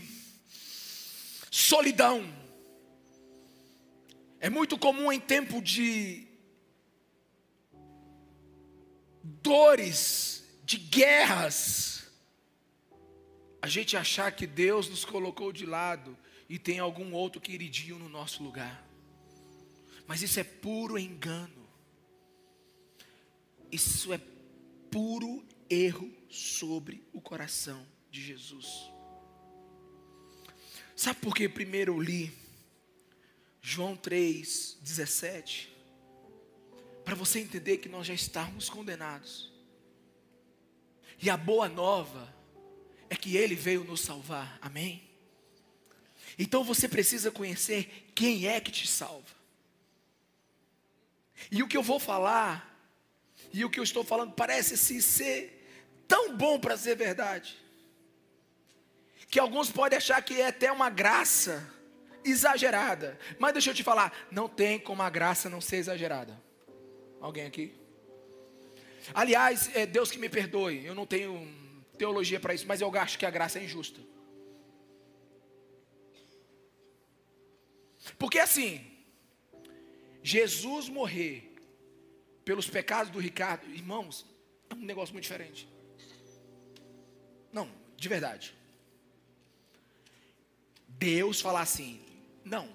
[1.51, 2.23] solidão.
[4.39, 6.25] É muito comum em tempo de
[9.23, 12.07] dores, de guerras,
[13.61, 16.17] a gente achar que Deus nos colocou de lado
[16.49, 18.83] e tem algum outro queridinho no nosso lugar.
[20.07, 21.69] Mas isso é puro engano.
[23.71, 24.19] Isso é
[24.89, 28.91] puro erro sobre o coração de Jesus.
[30.95, 32.33] Sabe por que primeiro eu li
[33.61, 35.75] João 3, 17?
[37.03, 39.54] Para você entender que nós já estamos condenados.
[41.21, 42.33] E a boa nova
[43.09, 44.57] é que Ele veio nos salvar.
[44.61, 45.03] Amém?
[46.37, 49.35] Então você precisa conhecer quem é que te salva.
[51.51, 52.77] E o que eu vou falar,
[53.53, 55.51] e o que eu estou falando, parece se ser
[56.07, 57.57] tão bom para ser verdade,
[59.29, 61.71] que alguns podem achar que é até uma graça
[62.23, 63.19] exagerada.
[63.39, 66.41] Mas deixa eu te falar, não tem como a graça não ser exagerada.
[67.21, 67.84] Alguém aqui?
[69.13, 71.47] Aliás, é Deus que me perdoe, eu não tenho
[71.97, 73.99] teologia para isso, mas eu acho que a graça é injusta.
[78.17, 78.85] Porque assim,
[80.21, 81.55] Jesus morrer
[82.43, 84.25] pelos pecados do Ricardo, irmãos,
[84.69, 85.67] é um negócio muito diferente.
[87.51, 88.55] Não, de verdade.
[90.87, 92.01] Deus falar assim:
[92.43, 92.69] não,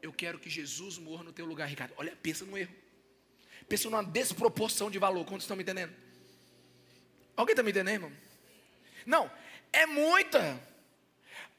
[0.00, 1.94] eu quero que Jesus morra no teu lugar, Ricardo.
[1.96, 2.81] Olha, pensa no erro.
[3.68, 5.24] Pensa numa desproporção de valor.
[5.24, 5.94] Quantos estão me entendendo?
[7.36, 8.12] Alguém está me entendendo, irmão?
[9.06, 9.30] Não,
[9.72, 10.60] é muita.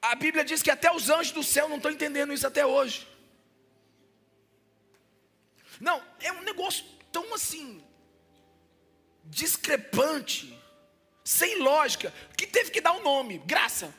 [0.02, 3.08] A Bíblia diz que até os anjos do céu não estão entendendo isso até hoje.
[5.80, 7.84] Não, é um negócio tão assim,
[9.24, 10.58] discrepante,
[11.24, 13.94] sem lógica, que teve que dar um nome: graça.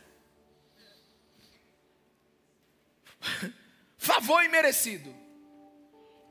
[3.98, 5.23] Favor imerecido.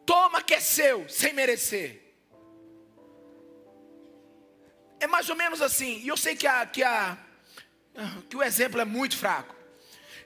[0.05, 2.01] Toma que é seu, sem merecer.
[4.99, 5.99] É mais ou menos assim.
[5.99, 7.17] E eu sei que, a, que, a,
[8.29, 9.55] que o exemplo é muito fraco.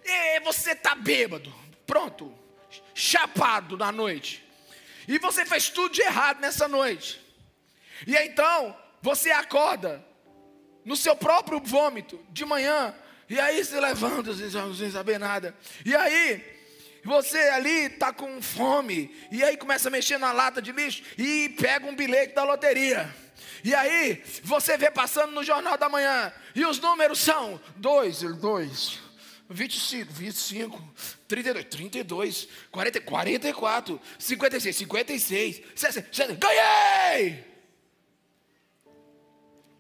[0.04, 1.54] E você está bêbado,
[1.86, 2.34] pronto,
[2.94, 4.48] chapado na noite.
[5.08, 7.22] E você fez tudo de errado nessa noite.
[8.06, 10.06] E então, você acorda
[10.86, 12.94] no seu próprio vômito de manhã.
[13.30, 15.56] E aí se levanta sem saber nada.
[15.86, 16.57] E aí,
[17.08, 21.48] você ali está com fome, e aí começa a mexer na lata de lixo e
[21.58, 23.10] pega um bilhete da loteria.
[23.64, 29.00] E aí você vê passando no jornal da manhã, e os números são 2, 2,
[29.50, 30.94] 25, 25,
[31.30, 37.46] 32, 32, 40, 44, 56, 56, 60, 60, ganhei!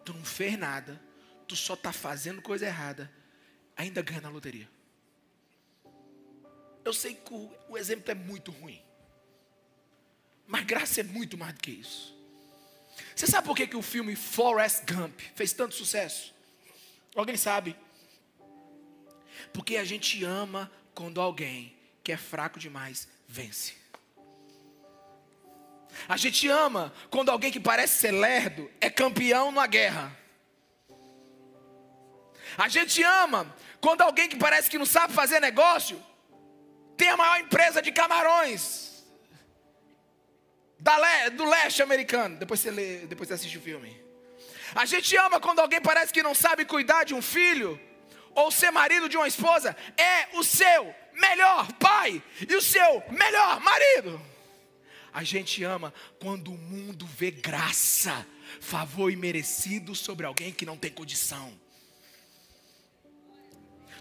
[0.05, 0.97] Tu não fez nada,
[1.45, 3.11] tu só está fazendo coisa errada,
[3.75, 4.76] ainda ganha na loteria.
[6.87, 8.81] Eu sei que o, o exemplo é muito ruim.
[10.47, 12.15] Mas graça é muito mais do que isso.
[13.13, 16.33] Você sabe por que, que o filme Forrest Gump fez tanto sucesso?
[17.13, 17.75] Alguém sabe?
[19.51, 23.73] Porque a gente ama quando alguém que é fraco demais vence.
[26.07, 30.17] A gente ama quando alguém que parece ser lerdo é campeão numa guerra.
[32.57, 36.01] A gente ama quando alguém que parece que não sabe fazer negócio
[36.97, 38.87] tem a maior empresa de camarões
[40.95, 42.37] le, do leste americano.
[42.37, 43.99] Depois você lê, depois você assiste o filme.
[44.75, 47.79] A gente ama quando alguém parece que não sabe cuidar de um filho
[48.35, 49.75] ou ser marido de uma esposa.
[49.97, 54.21] É o seu melhor pai e o seu melhor marido.
[55.13, 58.25] A gente ama quando o mundo vê graça,
[58.59, 61.51] favor imerecido sobre alguém que não tem condição.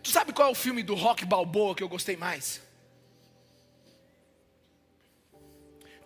[0.03, 2.66] Tu sabe qual é o filme do Rock Balboa que eu gostei mais?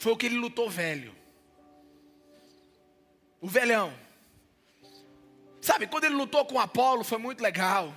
[0.01, 1.15] Foi o que ele lutou velho.
[3.39, 3.95] O velhão.
[5.61, 7.95] Sabe, quando ele lutou com Apolo foi muito legal.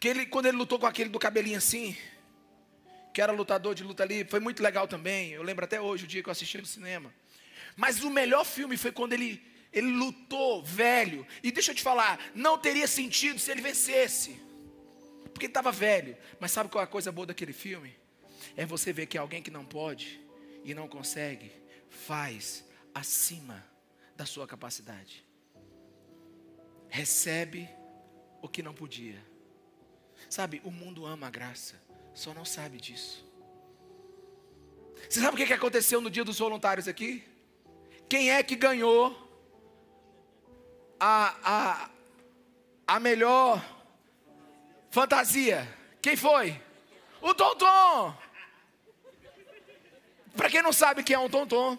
[0.00, 1.96] Que ele, quando ele lutou com aquele do cabelinho assim,
[3.14, 5.30] que era lutador de luta livre, foi muito legal também.
[5.30, 7.14] Eu lembro até hoje o dia que eu assisti no cinema.
[7.76, 9.40] Mas o melhor filme foi quando ele,
[9.72, 11.24] ele lutou velho.
[11.40, 14.40] E deixa eu te falar, não teria sentido se ele vencesse.
[15.32, 16.16] Porque ele estava velho.
[16.40, 17.94] Mas sabe qual é a coisa boa daquele filme?
[18.56, 20.20] É você ver que alguém que não pode
[20.64, 21.52] e não consegue
[21.88, 23.64] faz acima
[24.16, 25.24] da sua capacidade.
[26.88, 27.68] Recebe
[28.42, 29.30] o que não podia
[30.28, 31.80] Sabe, o mundo ama a graça,
[32.12, 33.24] só não sabe disso.
[35.08, 37.24] Você sabe o que aconteceu no dia dos voluntários aqui?
[38.08, 39.16] Quem é que ganhou
[40.98, 41.90] a, a,
[42.86, 43.64] a melhor
[44.90, 45.66] fantasia?
[46.02, 46.60] Quem foi?
[47.22, 48.14] O Tonton!
[50.36, 51.78] Para quem não sabe quem é um Tonton,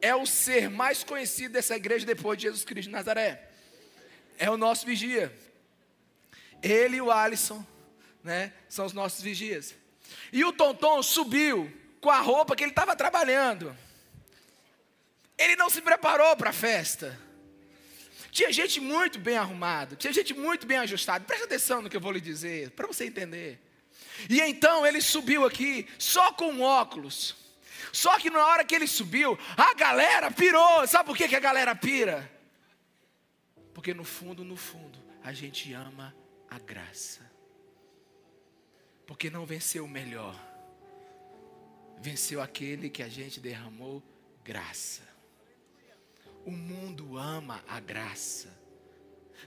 [0.00, 3.48] é o ser mais conhecido dessa igreja depois de Jesus Cristo de Nazaré.
[4.38, 5.32] É o nosso vigia.
[6.62, 7.64] Ele e o Alisson,
[8.22, 9.74] né, são os nossos vigias.
[10.32, 11.70] E o Tonton subiu
[12.00, 13.76] com a roupa que ele estava trabalhando.
[15.36, 17.18] Ele não se preparou para a festa.
[18.30, 21.24] Tinha gente muito bem arrumada, tinha gente muito bem ajustada.
[21.24, 23.58] Presta atenção no que eu vou lhe dizer, para você entender.
[24.28, 27.36] E então ele subiu aqui só com óculos.
[27.92, 30.86] Só que na hora que ele subiu, a galera pirou.
[30.86, 32.30] Sabe por que, a galera pira?
[33.74, 36.14] Porque no fundo, no fundo, a gente ama
[36.48, 37.30] a graça.
[39.06, 40.36] Porque não venceu o melhor,
[42.00, 44.02] venceu aquele que a gente derramou
[44.44, 45.02] graça.
[46.44, 48.48] O mundo ama a graça.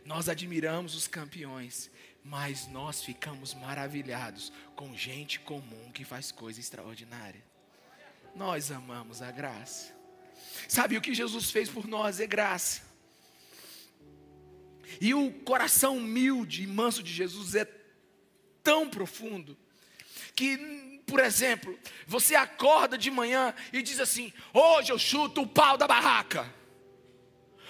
[0.06, 1.90] Nós admiramos os campeões,
[2.24, 7.44] mas nós ficamos maravilhados com gente comum que faz coisa extraordinária.
[8.36, 9.94] Nós amamos a graça.
[10.68, 12.82] Sabe o que Jesus fez por nós é graça.
[15.02, 17.68] E o coração humilde e manso de Jesus é
[18.64, 19.58] tão profundo
[20.36, 25.78] que, por exemplo, você acorda de manhã e diz assim: Hoje eu chuto o pau
[25.78, 26.52] da barraca.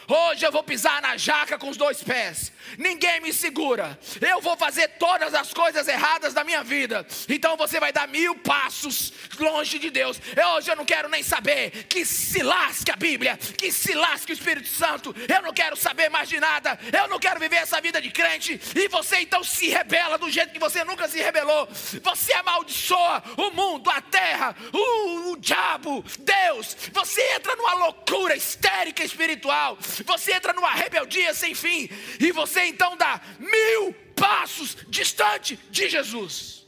[0.07, 2.51] Hoje eu vou pisar na jaca com os dois pés.
[2.77, 3.97] Ninguém me segura.
[4.21, 7.05] Eu vou fazer todas as coisas erradas da minha vida.
[7.29, 10.19] Então você vai dar mil passos longe de Deus.
[10.35, 11.85] Eu, hoje eu não quero nem saber.
[11.87, 13.37] Que se lasque a Bíblia.
[13.37, 15.15] Que se lasque o Espírito Santo.
[15.27, 16.79] Eu não quero saber mais de nada.
[16.91, 18.59] Eu não quero viver essa vida de crente.
[18.75, 21.67] E você então se rebela do jeito que você nunca se rebelou.
[22.01, 26.75] Você amaldiçoa o mundo, a terra, o, o diabo, Deus.
[26.91, 31.87] Você entra numa loucura histérica espiritual você entra numa rebeldia sem fim,
[32.19, 36.65] e você então dá mil passos distante de Jesus.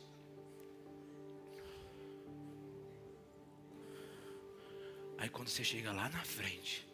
[5.18, 6.86] Aí quando você chega lá na frente,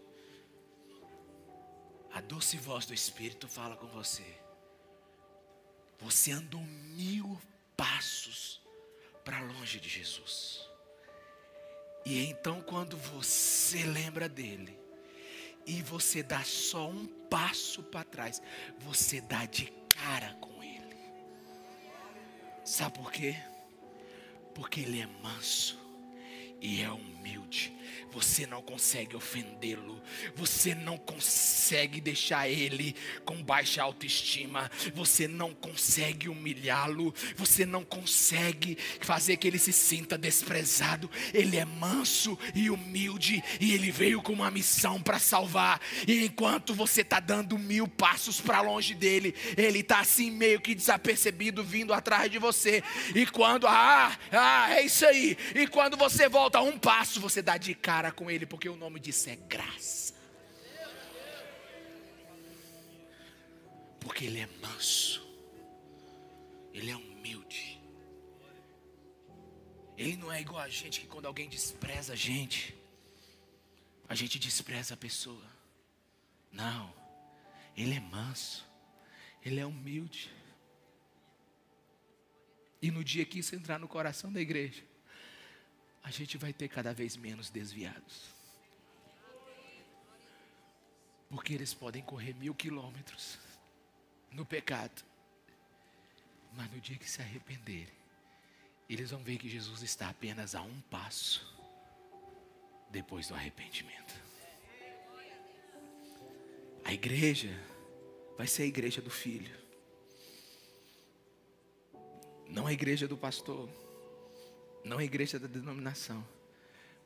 [2.14, 4.26] a doce voz do Espírito fala com você.
[6.00, 7.40] Você andou mil
[7.76, 8.62] passos
[9.24, 10.72] para longe de Jesus.
[12.06, 14.81] E então, quando você lembra dele,
[15.66, 18.42] e você dá só um passo para trás,
[18.80, 20.98] você dá de cara com Ele.
[22.64, 23.36] Sabe por quê?
[24.54, 25.80] Porque Ele é manso
[26.60, 27.74] e é humilde
[28.12, 30.02] você não consegue ofendê-lo,
[30.36, 31.61] você não consegue
[32.02, 32.96] deixar ele
[33.26, 40.18] com baixa autoestima, você não consegue humilhá-lo, você não consegue fazer que ele se sinta
[40.18, 41.10] desprezado.
[41.34, 45.82] Ele é manso e humilde e ele veio com uma missão para salvar.
[46.08, 50.76] E enquanto você está dando mil passos para longe dele, ele está assim meio que
[50.76, 52.84] desapercebido vindo atrás de você.
[53.16, 55.38] E quando, ah, ah, é isso aí.
[55.56, 59.00] E quando você volta um passo, você dá de cara com Ele, porque o nome
[59.00, 60.21] disso é graça.
[64.02, 65.22] Porque Ele é manso,
[66.74, 67.80] Ele é humilde.
[69.96, 72.76] Ele não é igual a gente que quando alguém despreza a gente,
[74.10, 75.46] a gente despreza a pessoa.
[76.52, 76.92] Não,
[77.78, 78.68] Ele é manso,
[79.46, 80.34] Ele é humilde.
[82.82, 84.84] E no dia que isso entrar no coração da igreja,
[86.04, 88.32] a gente vai ter cada vez menos desviados.
[91.30, 93.38] Porque eles podem correr mil quilômetros
[94.32, 95.04] no pecado,
[96.54, 97.94] mas no dia que se arrependerem,
[98.90, 101.48] eles vão ver que Jesus está apenas a um passo
[102.90, 104.14] depois do arrependimento.
[106.84, 107.58] A igreja
[108.38, 109.56] vai ser a igreja do filho,
[112.48, 113.70] não a igreja do pastor
[114.84, 116.26] não a igreja da denominação,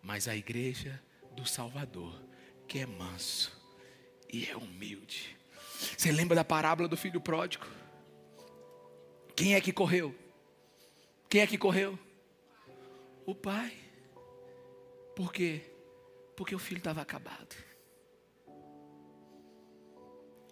[0.01, 1.01] mas a igreja
[1.31, 2.21] do Salvador,
[2.67, 3.51] que é manso
[4.31, 5.34] e é humilde.
[5.97, 7.65] Você lembra da parábola do filho pródigo?
[9.35, 10.15] Quem é que correu?
[11.29, 11.99] Quem é que correu?
[13.25, 13.73] O pai.
[15.15, 15.61] Por quê?
[16.35, 17.55] Porque o filho estava acabado.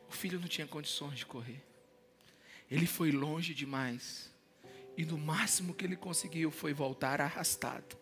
[0.10, 1.62] O filho não tinha condições de correr.
[2.70, 4.32] Ele foi longe demais.
[4.98, 7.98] E no máximo que ele conseguiu foi voltar arrastado.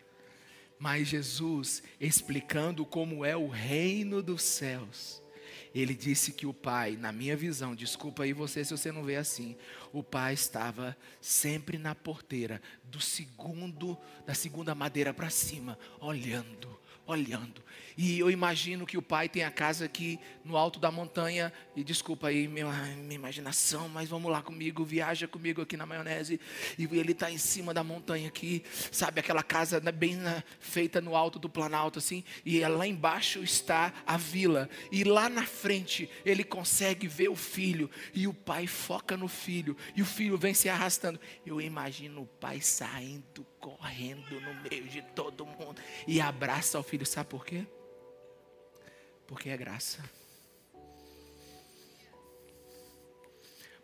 [0.77, 5.21] Mas Jesus, explicando como é o reino dos céus,
[5.73, 9.15] Ele disse que o pai, na minha visão, desculpa aí você se você não vê
[9.15, 9.55] assim,
[9.93, 17.61] o pai estava sempre na porteira do segundo, da segunda madeira para cima, olhando, olhando.
[17.97, 21.51] E eu imagino que o pai tem a casa aqui no alto da montanha.
[21.75, 22.65] E desculpa aí minha,
[22.97, 26.39] minha imaginação, mas vamos lá comigo, viaja comigo aqui na maionese.
[26.77, 29.19] E ele está em cima da montanha aqui, sabe?
[29.19, 32.23] Aquela casa bem né, feita no alto do Planalto, assim.
[32.45, 34.69] E lá embaixo está a vila.
[34.91, 37.89] E lá na frente ele consegue ver o filho.
[38.13, 39.75] E o pai foca no filho.
[39.95, 41.19] E o filho vem se arrastando.
[41.45, 45.81] Eu imagino o pai saindo, correndo no meio de todo mundo.
[46.07, 47.05] E abraça o filho.
[47.05, 47.65] Sabe por quê?
[49.25, 50.03] Porque é graça.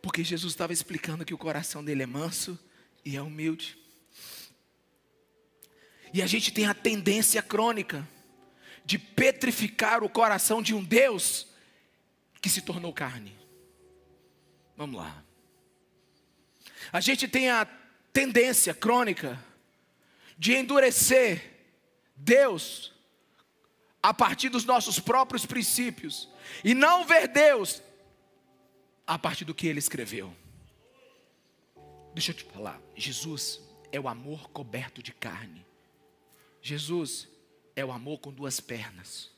[0.01, 2.59] Porque Jesus estava explicando que o coração dele é manso
[3.05, 3.77] e é humilde.
[6.13, 8.05] E a gente tem a tendência crônica
[8.83, 11.47] de petrificar o coração de um Deus
[12.41, 13.33] que se tornou carne.
[14.75, 15.23] Vamos lá.
[16.91, 17.65] A gente tem a
[18.11, 19.41] tendência crônica
[20.37, 21.53] de endurecer
[22.17, 22.96] Deus
[24.01, 26.29] a partir dos nossos próprios princípios
[26.63, 27.81] e não ver Deus
[29.05, 30.33] a partir do que ele escreveu.
[32.13, 35.65] Deixa eu te falar, Jesus é o amor coberto de carne.
[36.61, 37.27] Jesus
[37.75, 39.31] é o amor com duas pernas.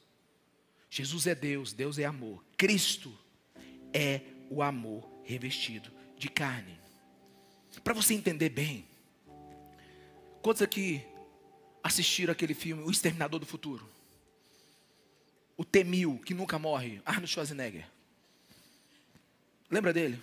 [0.89, 2.43] Jesus é Deus, Deus é amor.
[2.57, 3.15] Cristo
[3.93, 6.79] é o amor revestido de carne.
[7.83, 8.87] Para você entender bem,
[10.41, 11.05] quantos aqui
[11.83, 13.87] assistiram aquele filme O Exterminador do Futuro?
[15.59, 17.85] O Temil, que nunca morre, Arnold Schwarzenegger.
[19.69, 20.17] Lembra dele?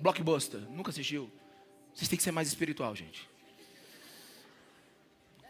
[0.00, 1.30] Blockbuster, nunca assistiu?
[1.94, 3.30] Vocês têm que ser mais espiritual, gente.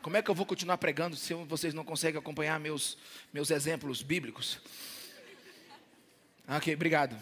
[0.02, 2.98] Como é que eu vou continuar pregando se vocês não conseguem acompanhar meus,
[3.32, 4.61] meus exemplos bíblicos?
[6.46, 7.18] Ok, obrigado.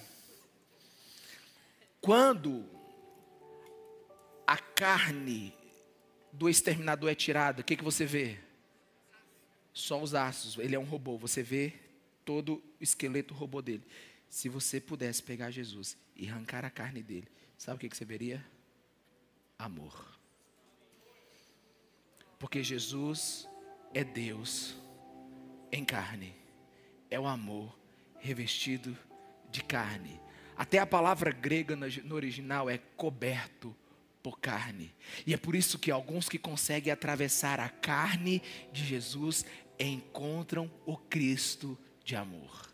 [2.00, 2.68] Quando
[4.44, 5.54] a carne
[6.32, 8.40] do exterminador é tirada, o que, que você vê?
[9.76, 10.56] Só os aços.
[10.56, 11.18] Ele é um robô.
[11.18, 11.74] Você vê
[12.24, 13.84] todo o esqueleto robô dele.
[14.26, 18.04] Se você pudesse pegar Jesus e arrancar a carne dele, sabe o que, que você
[18.04, 18.42] veria?
[19.58, 20.18] Amor.
[22.38, 23.46] Porque Jesus
[23.92, 24.74] é Deus
[25.70, 26.34] em carne.
[27.10, 27.78] É o amor
[28.18, 28.96] revestido
[29.50, 30.18] de carne.
[30.56, 33.76] Até a palavra grega no original é coberto
[34.26, 34.92] por carne.
[35.24, 39.44] E é por isso que alguns que conseguem atravessar a carne de Jesus
[39.78, 42.66] encontram o Cristo de amor.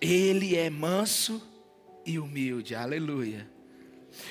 [0.00, 1.42] Ele é manso
[2.04, 3.48] e humilde, aleluia.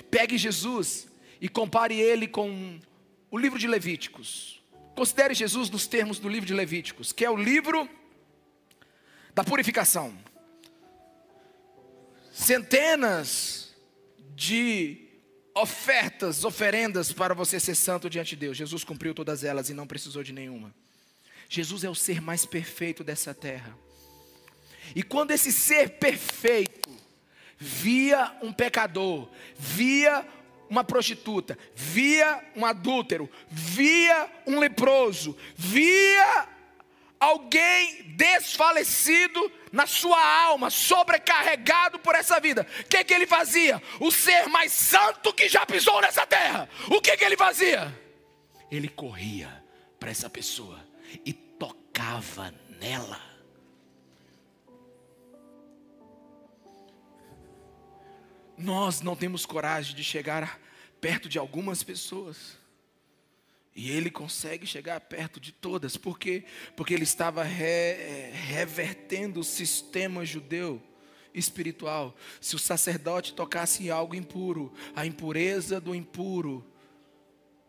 [0.10, 1.08] Pegue Jesus
[1.42, 2.80] e compare ele com
[3.30, 4.62] o livro de Levíticos.
[4.96, 7.90] Considere Jesus nos termos do livro de Levíticos, que é o livro
[9.34, 10.18] da purificação.
[12.32, 13.76] Centenas
[14.36, 15.05] de
[15.56, 18.58] ofertas, oferendas para você ser santo diante de Deus.
[18.58, 20.76] Jesus cumpriu todas elas e não precisou de nenhuma.
[21.48, 23.76] Jesus é o ser mais perfeito dessa terra.
[24.94, 26.90] E quando esse ser perfeito
[27.58, 30.28] via um pecador, via
[30.70, 36.50] uma prostituta, via um adúltero, via um leproso, via
[37.26, 42.66] alguém desfalecido na sua alma, sobrecarregado por essa vida.
[42.82, 43.82] O que, que ele fazia?
[44.00, 46.70] O ser mais santo que já pisou nessa terra.
[46.90, 47.94] O que, que ele fazia?
[48.72, 49.64] Ele corria
[50.00, 50.80] para essa pessoa
[51.26, 53.20] e tocava nela.
[58.58, 60.60] Nós não temos coragem de chegar
[61.02, 62.58] perto de algumas pessoas
[63.76, 65.98] e ele consegue chegar perto de todas.
[65.98, 66.46] Por quê?
[66.78, 70.82] Porque ele estava re, revertendo o sistema judeu
[71.34, 72.16] espiritual.
[72.40, 76.66] Se o sacerdote tocasse em algo impuro, a impureza do impuro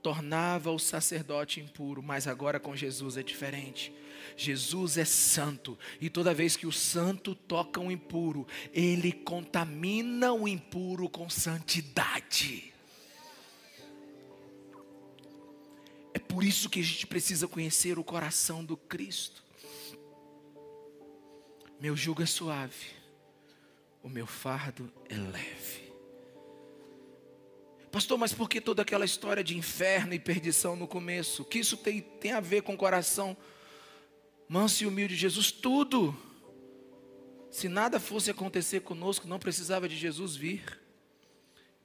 [0.00, 3.92] tornava o sacerdote impuro, mas agora com Jesus é diferente.
[4.36, 10.46] Jesus é santo, e toda vez que o santo toca o impuro, ele contamina o
[10.46, 12.75] impuro com santidade.
[16.16, 19.44] É por isso que a gente precisa conhecer o coração do Cristo.
[21.78, 22.86] Meu jugo é suave,
[24.02, 25.92] o meu fardo é leve.
[27.92, 31.42] Pastor, mas por que toda aquela história de inferno e perdição no começo?
[31.42, 33.36] O que isso tem, tem a ver com o coração
[34.48, 35.52] manso e humilde de Jesus?
[35.52, 36.16] Tudo.
[37.50, 40.80] Se nada fosse acontecer conosco, não precisava de Jesus vir.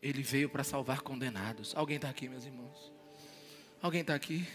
[0.02, 1.76] Ele veio para salvar condenados.
[1.76, 3.01] Alguém está aqui, meus irmãos?
[3.82, 4.48] Alguém está aqui?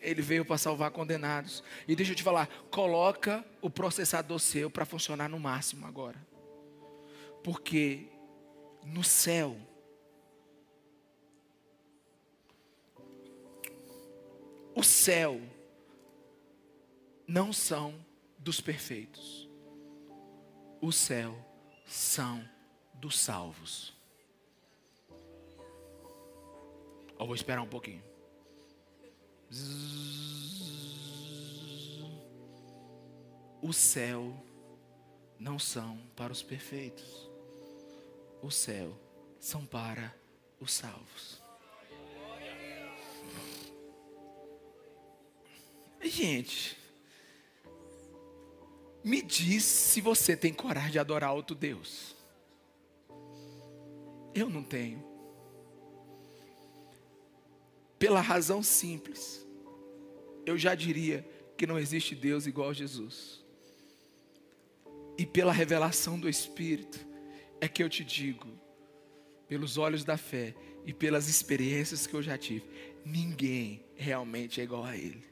[0.00, 1.62] Ele veio para salvar condenados.
[1.86, 6.18] E deixa eu te falar, coloca o processador seu para funcionar no máximo agora.
[7.42, 8.08] Porque
[8.84, 9.56] no céu
[14.74, 15.40] o céu
[17.26, 17.94] não são
[18.38, 19.48] dos perfeitos.
[20.80, 21.34] O céu
[21.86, 22.46] são
[22.94, 23.94] dos salvos.
[27.18, 28.13] Eu vou esperar um pouquinho.
[33.62, 34.34] O céu
[35.38, 37.30] não são para os perfeitos.
[38.42, 38.94] O céu
[39.40, 40.14] são para
[40.60, 41.42] os salvos.
[46.02, 46.78] Gente,
[49.02, 52.14] me diz se você tem coragem de adorar outro Deus.
[54.34, 55.02] Eu não tenho.
[57.98, 59.43] Pela razão simples,
[60.46, 61.26] eu já diria
[61.56, 63.44] que não existe Deus igual a Jesus.
[65.16, 67.06] E pela revelação do Espírito,
[67.60, 68.48] é que eu te digo,
[69.48, 72.64] pelos olhos da fé e pelas experiências que eu já tive,
[73.04, 75.24] ninguém realmente é igual a Ele.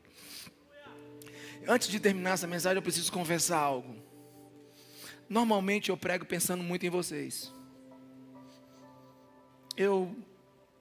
[1.66, 3.94] Antes de terminar essa mensagem, eu preciso confessar algo.
[5.28, 7.52] Normalmente eu prego pensando muito em vocês.
[9.76, 10.14] Eu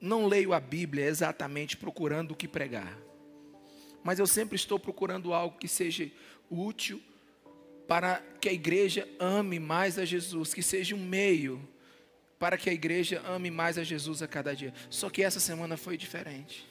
[0.00, 2.98] não leio a Bíblia exatamente procurando o que pregar.
[4.02, 6.10] Mas eu sempre estou procurando algo que seja
[6.50, 7.00] útil
[7.86, 11.68] para que a igreja ame mais a Jesus, que seja um meio
[12.38, 14.74] para que a igreja ame mais a Jesus a cada dia.
[14.90, 16.68] Só que essa semana foi diferente.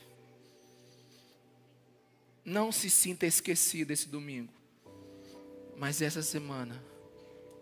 [2.44, 4.52] Não se sinta esquecido esse domingo.
[5.78, 6.84] Mas essa semana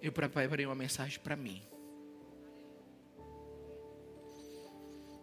[0.01, 1.61] eu preparei uma mensagem para mim.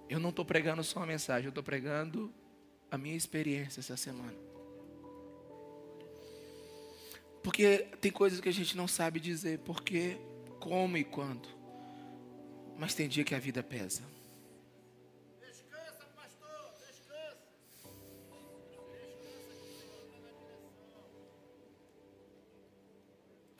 [0.08, 2.32] Eu não estou pregando só uma mensagem, eu estou pregando
[2.90, 4.34] a minha experiência essa semana.
[7.42, 10.18] Porque tem coisas que a gente não sabe dizer, porque,
[10.58, 11.48] como e quando.
[12.76, 14.02] Mas tem dia que a vida pesa.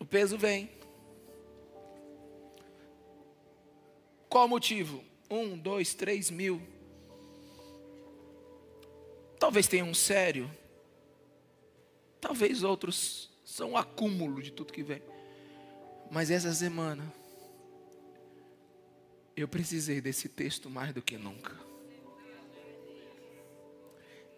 [0.01, 0.71] O peso vem.
[4.29, 5.03] Qual o motivo?
[5.31, 6.61] Um, dois, três mil.
[9.47, 10.51] Talvez tenha um sério.
[12.21, 15.01] Talvez outros são um acúmulo de tudo que vem.
[16.11, 17.15] Mas essa semana,
[19.37, 21.55] eu precisei desse texto mais do que nunca.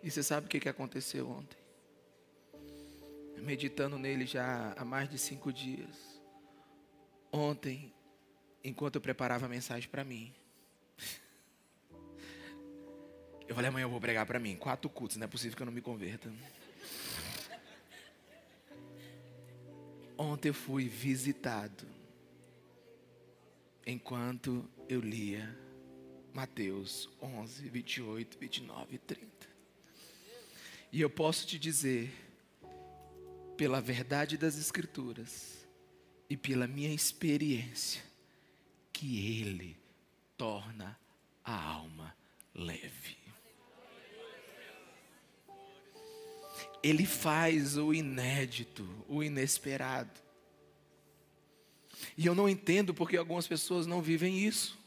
[0.02, 1.56] E você sabe o que aconteceu ontem?
[3.40, 6.20] meditando nele já há mais de cinco dias.
[7.32, 7.94] Ontem,
[8.62, 10.34] enquanto eu preparava a mensagem para mim,
[13.48, 14.56] eu falei: amanhã eu vou pregar para mim.
[14.56, 16.32] Quatro cultos, não é possível que eu não me converta.
[20.16, 21.86] Ontem eu fui visitado
[23.86, 25.56] enquanto eu lia
[26.34, 29.26] Mateus 11, 28, 29 e 30.
[30.92, 32.12] E eu posso te dizer
[33.56, 35.66] pela verdade das Escrituras
[36.28, 38.02] e pela minha experiência,
[38.92, 39.76] que Ele
[40.36, 40.98] torna
[41.44, 42.14] a alma
[42.54, 43.27] leve.
[46.82, 50.20] Ele faz o inédito, o inesperado.
[52.16, 54.78] E eu não entendo porque algumas pessoas não vivem isso.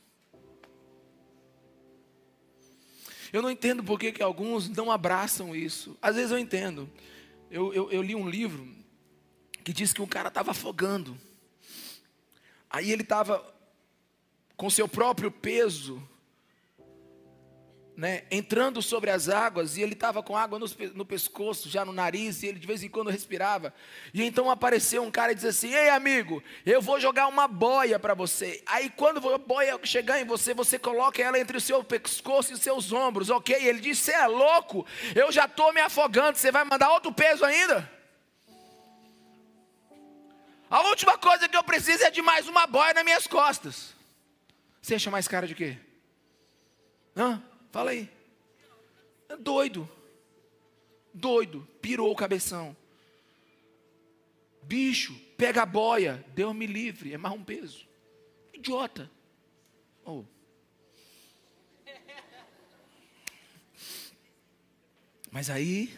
[3.34, 5.98] Eu não entendo porque que alguns não abraçam isso.
[6.02, 6.90] Às vezes eu entendo
[7.52, 8.66] eu, eu, eu li um livro
[9.64, 11.20] que diz que um cara estava afogando.
[12.70, 13.46] Aí ele estava
[14.56, 16.02] com seu próprio peso,
[18.02, 21.94] né, entrando sobre as águas, e ele estava com água no, no, pescoço, já no
[21.94, 23.72] nariz, e ele de vez em quando respirava.
[24.12, 28.00] E então apareceu um cara e disse assim: Ei, amigo, eu vou jogar uma boia
[28.00, 28.64] para você.
[28.66, 32.56] Aí quando a boia chegar em você, você coloca ela entre o seu pescoço e
[32.56, 33.56] os seus ombros, ok?
[33.56, 34.84] Ele disse: Você é louco?
[35.14, 37.88] Eu já estou me afogando, você vai mandar outro peso ainda?
[40.72, 43.94] A última coisa que eu preciso é de mais uma boia nas minhas costas.
[44.82, 45.78] Você acha mais cara de quê?
[47.16, 47.44] Hã?
[47.72, 48.10] Fala aí.
[49.30, 49.90] É doido.
[51.14, 51.66] Doido.
[51.82, 52.76] Pirou o cabeção.
[54.64, 56.24] Bicho, pega a boia.
[56.36, 57.14] Deus-me livre.
[57.14, 57.88] É mais um peso.
[58.54, 59.10] Idiota.
[60.04, 60.26] Oh.
[65.32, 65.98] Mas aí,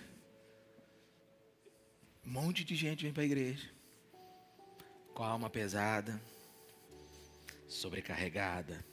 [2.23, 3.67] um monte de gente vem para a igreja.
[5.15, 6.21] Com a alma pesada,
[7.67, 8.92] sobrecarregada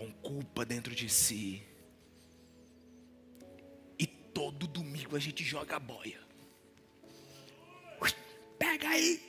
[0.00, 1.62] com culpa dentro de si.
[3.98, 6.18] E todo domingo a gente joga a boia.
[8.58, 9.22] Pega aí.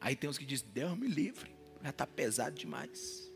[0.00, 3.30] Aí tem uns que dizem, Deus me livre, já está pesado demais.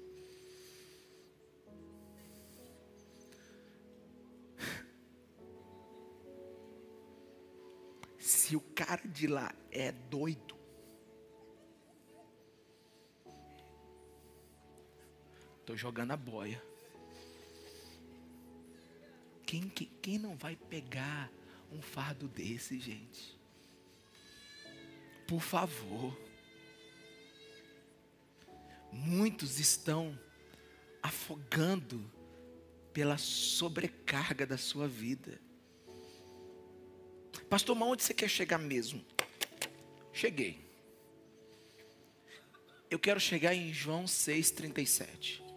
[8.19, 10.59] Se o cara de lá é doido,
[15.61, 16.70] estou jogando a boia.
[19.51, 21.29] Quem, quem, quem não vai pegar
[21.73, 23.37] um fardo desse, gente?
[25.27, 26.17] Por favor.
[28.93, 30.17] Muitos estão
[31.03, 32.09] afogando
[32.93, 35.41] pela sobrecarga da sua vida.
[37.49, 39.05] Pastor, mas onde você quer chegar mesmo?
[40.13, 40.65] Cheguei.
[42.89, 45.50] Eu quero chegar em João 6,37.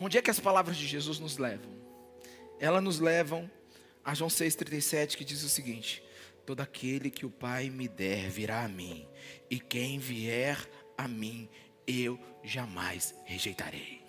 [0.00, 1.70] Onde é que as palavras de Jesus nos levam?
[2.60, 3.50] Elas nos levam
[4.04, 6.02] a João 6,37, que diz o seguinte:
[6.46, 9.06] Todo aquele que o Pai me der virá a mim,
[9.50, 10.58] e quem vier
[10.96, 11.48] a mim,
[11.86, 14.02] eu jamais rejeitarei.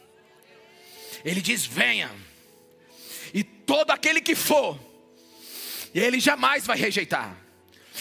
[1.23, 2.11] Ele diz: Venha,
[3.33, 4.79] e todo aquele que for,
[5.93, 7.48] ele jamais vai rejeitar.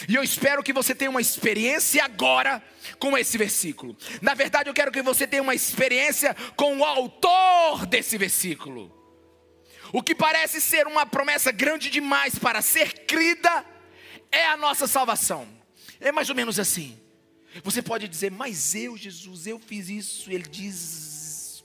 [0.07, 2.63] E eu espero que você tenha uma experiência agora
[2.97, 3.97] com esse versículo.
[4.21, 8.95] Na verdade, eu quero que você tenha uma experiência com o autor desse versículo.
[9.91, 13.65] O que parece ser uma promessa grande demais para ser crida
[14.31, 15.47] é a nossa salvação.
[15.99, 16.99] É mais ou menos assim.
[17.63, 20.31] Você pode dizer, mas eu, Jesus, eu fiz isso.
[20.31, 21.63] Ele diz: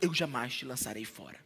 [0.00, 1.38] Eu jamais te lançarei fora.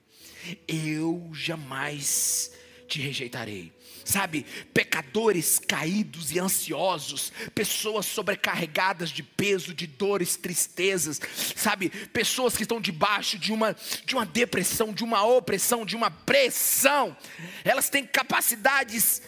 [0.68, 2.52] Eu jamais
[2.86, 3.72] te rejeitarei.
[4.04, 4.44] Sabe,
[4.74, 11.20] pecadores caídos e ansiosos, pessoas sobrecarregadas de peso, de dores, tristezas,
[11.56, 13.74] sabe, pessoas que estão debaixo de uma
[14.04, 17.16] de uma depressão, de uma opressão, de uma pressão.
[17.64, 19.22] Elas têm capacidades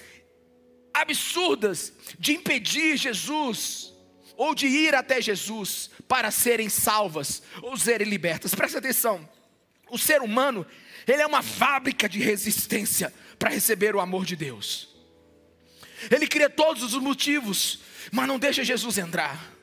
[0.93, 3.93] absurdas de impedir Jesus
[4.37, 8.55] ou de ir até Jesus para serem salvas ou serem libertas.
[8.55, 9.29] Presta atenção.
[9.91, 10.66] O ser humano,
[11.07, 14.89] ele é uma fábrica de resistência para receber o amor de Deus.
[16.11, 17.80] Ele cria todos os motivos,
[18.12, 19.57] mas não deixa Jesus entrar.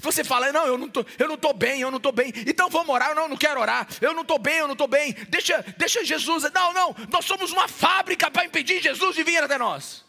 [0.00, 2.32] Você fala, não, eu não tô, eu não tô bem, eu não tô bem.
[2.46, 3.86] Então vamos orar, não, não quero orar.
[4.00, 5.12] Eu não tô bem, eu não tô bem.
[5.28, 6.44] Deixa, deixa Jesus.
[6.52, 10.04] Não, não, nós somos uma fábrica para impedir Jesus de vir até nós.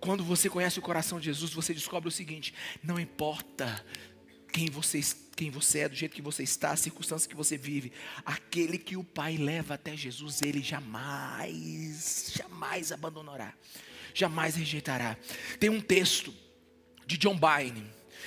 [0.00, 3.84] Quando você conhece o coração de Jesus, você descobre o seguinte: não importa
[4.52, 5.00] quem você,
[5.34, 7.92] quem você é, do jeito que você está, a circunstância que você vive.
[8.24, 13.52] Aquele que o Pai leva até Jesus, ele jamais, jamais abandonará,
[14.14, 15.16] jamais rejeitará.
[15.60, 16.34] Tem um texto
[17.06, 17.84] de John Byrne,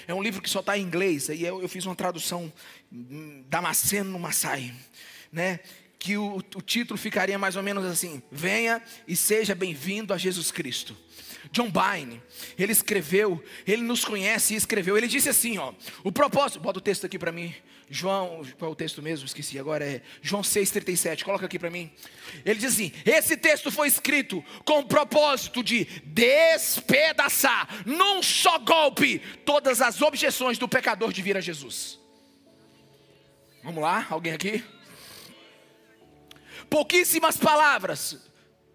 [0.07, 2.51] é um livro que só está em inglês, e eu, eu, fiz uma tradução
[3.47, 4.73] Damasceno no Massai,
[5.31, 5.59] né?
[5.97, 10.49] Que o, o título ficaria mais ou menos assim: Venha e seja bem-vindo a Jesus
[10.49, 10.95] Cristo.
[11.51, 12.21] John Byrne,
[12.57, 14.97] ele escreveu, ele nos conhece e escreveu.
[14.97, 15.73] Ele disse assim, ó,
[16.03, 17.53] o propósito, bota o texto aqui para mim.
[17.89, 19.25] João, qual é o texto mesmo?
[19.25, 21.23] Esqueci agora é João 6:37.
[21.23, 21.91] Coloca aqui para mim.
[22.45, 29.19] Ele diz assim: "Esse texto foi escrito com o propósito de despedaçar num só golpe
[29.43, 31.97] todas as objeções do pecador de vir a Jesus."
[33.63, 34.63] Vamos lá, alguém aqui?
[36.69, 38.17] Pouquíssimas palavras,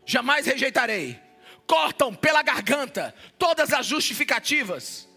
[0.04, 1.23] jamais rejeitarei
[1.66, 5.08] cortam pela garganta todas as justificativas.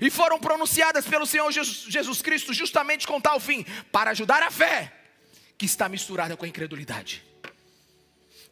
[0.00, 4.92] E foram pronunciadas pelo Senhor Jesus Cristo justamente com tal fim, para ajudar a fé
[5.58, 7.22] que está misturada com a incredulidade.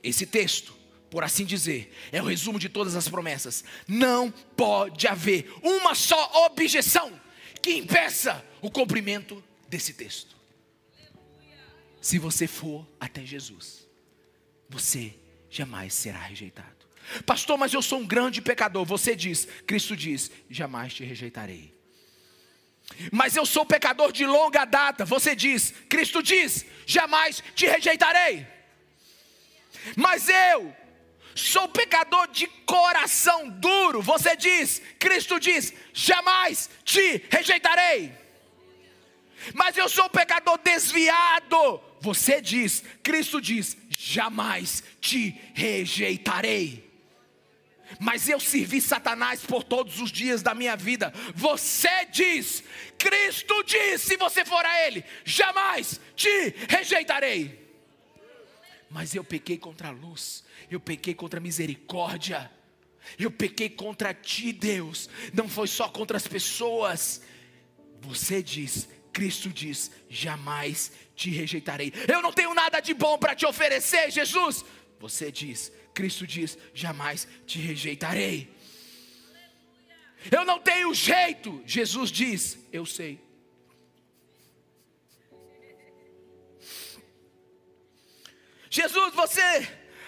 [0.03, 0.77] Esse texto,
[1.11, 3.65] por assim dizer, é o resumo de todas as promessas.
[3.89, 7.19] Não pode haver uma só objeção
[7.63, 10.37] que impeça o cumprimento desse texto.
[12.01, 13.87] Se você for até Jesus,
[14.69, 15.15] você
[15.51, 16.80] jamais será rejeitado.
[17.27, 18.85] Pastor, mas eu sou um grande pecador.
[18.85, 21.75] Você diz, Cristo diz: jamais te rejeitarei.
[23.13, 25.05] Mas eu sou pecador de longa data.
[25.05, 28.47] Você diz, Cristo diz: jamais te rejeitarei.
[29.97, 30.75] Mas eu
[31.35, 34.03] sou pecador de coração duro.
[34.03, 38.13] Você diz, Cristo diz: jamais te rejeitarei.
[39.55, 41.81] Mas eu sou pecador desviado.
[42.01, 46.90] Você diz, Cristo diz: jamais te rejeitarei
[48.01, 51.13] mas eu servi Satanás por todos os dias da minha vida.
[51.35, 52.65] Você diz,
[52.99, 57.61] Cristo diz: se você for a Ele, jamais te rejeitarei.
[58.89, 62.51] Mas eu pequei contra a luz, eu pequei contra a misericórdia,
[63.19, 65.11] eu pequei contra ti, Deus.
[65.35, 67.21] Não foi só contra as pessoas.
[68.01, 71.93] Você diz, Cristo diz: jamais te rejeitarei.
[72.09, 74.65] Eu não tenho nada de bom para te oferecer, Jesus.
[75.01, 78.55] Você diz, Cristo diz: jamais te rejeitarei.
[80.31, 81.63] Eu não tenho jeito.
[81.65, 83.19] Jesus diz: eu sei.
[88.69, 89.41] Jesus, você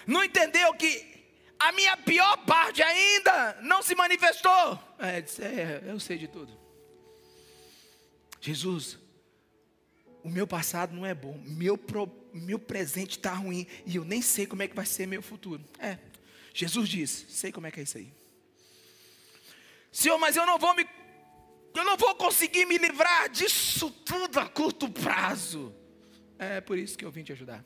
[0.07, 1.11] não entendeu que
[1.59, 4.78] a minha pior parte ainda não se manifestou?
[4.99, 6.61] É, é, eu sei de tudo.
[8.40, 8.99] Jesus,
[10.22, 14.22] o meu passado não é bom, meu, pro, meu presente está ruim e eu nem
[14.22, 15.64] sei como é que vai ser meu futuro.
[15.78, 15.99] É,
[16.55, 18.12] Jesus diz, sei como é que é isso aí.
[19.91, 20.87] Senhor, mas eu não vou me,
[21.74, 25.74] eu não vou conseguir me livrar disso tudo a curto prazo.
[26.39, 27.64] É por isso que eu vim te ajudar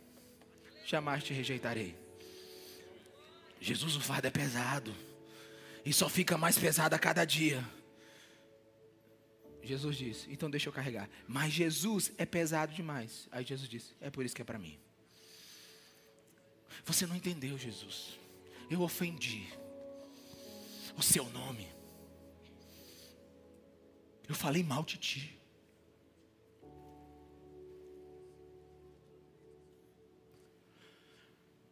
[0.87, 1.97] jamais te rejeitarei.
[3.61, 4.95] Jesus, o fardo é pesado,
[5.85, 7.63] e só fica mais pesado a cada dia.
[9.67, 11.09] Jesus disse, então deixa eu carregar.
[11.27, 13.29] Mas Jesus é pesado demais.
[13.31, 14.79] Aí Jesus disse, é por isso que é para mim.
[16.85, 18.19] Você não entendeu, Jesus.
[18.71, 19.47] Eu ofendi
[20.97, 21.69] o seu nome.
[24.29, 25.39] Eu falei mal de ti.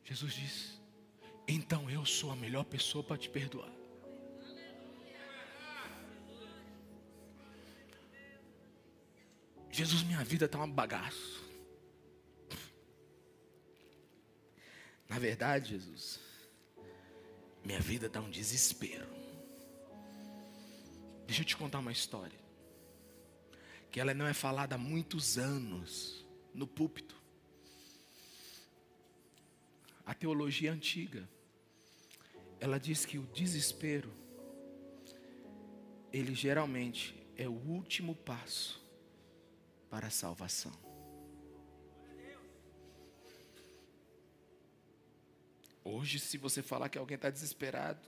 [0.05, 0.81] Jesus disse:
[1.49, 3.73] Então eu sou a melhor pessoa para te perdoar.
[9.75, 11.43] Jesus, minha vida está um bagaço.
[15.09, 16.21] Na verdade, Jesus,
[17.65, 19.09] minha vida está um desespero.
[21.27, 22.39] Deixa eu te contar uma história.
[23.91, 27.25] Que ela não é falada há muitos anos no púlpito
[30.07, 31.29] a teologia antiga,
[32.61, 34.13] ela diz que o desespero,
[36.13, 38.84] ele geralmente é o último passo
[39.95, 40.73] para a salvação.
[45.85, 48.01] Hoje, se você falar que alguém está desesperado,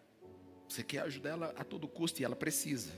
[0.69, 2.93] você quer ajudar ela a todo custo e ela precisa.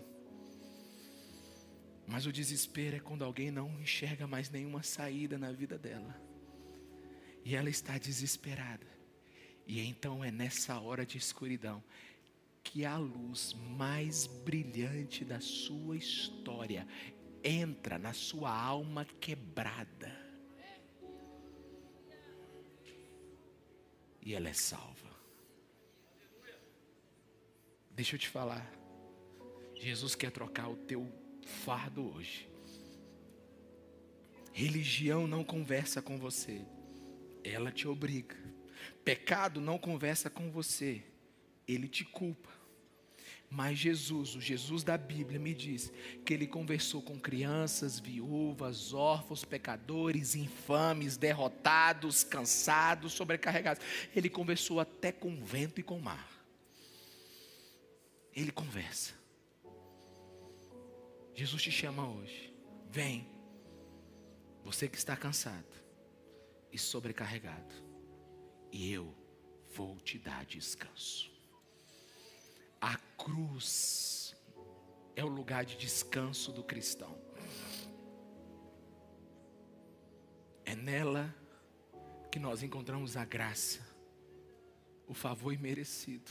[2.06, 6.18] Mas o desespero é quando alguém não enxerga mais nenhuma saída na vida dela.
[7.44, 8.86] E ela está desesperada.
[9.66, 11.84] E então é nessa hora de escuridão
[12.64, 16.88] que a luz mais brilhante da sua história
[17.42, 20.16] entra na sua alma quebrada.
[24.20, 25.08] E ela é salva.
[27.90, 28.70] Deixa eu te falar.
[29.74, 31.10] Jesus quer trocar o teu
[31.46, 32.48] fardo hoje.
[34.52, 36.66] Religião não conversa com você
[37.44, 38.36] ela te obriga.
[39.04, 41.02] Pecado não conversa com você,
[41.66, 42.50] ele te culpa.
[43.50, 45.90] Mas Jesus, o Jesus da Bíblia, me diz
[46.24, 53.82] que ele conversou com crianças, viúvas, órfãos, pecadores, infames, derrotados, cansados, sobrecarregados.
[54.14, 56.28] Ele conversou até com o vento e com o mar.
[58.34, 59.14] Ele conversa.
[61.34, 62.52] Jesus te chama hoje.
[62.90, 63.26] Vem.
[64.62, 65.64] Você que está cansado
[66.70, 67.74] e sobrecarregado,
[68.70, 69.14] e eu
[69.74, 71.37] vou te dar descanso.
[73.18, 74.34] Cruz
[75.16, 77.18] é o lugar de descanso do cristão.
[80.64, 81.34] É nela
[82.30, 83.80] que nós encontramos a graça,
[85.06, 86.30] o favor imerecido.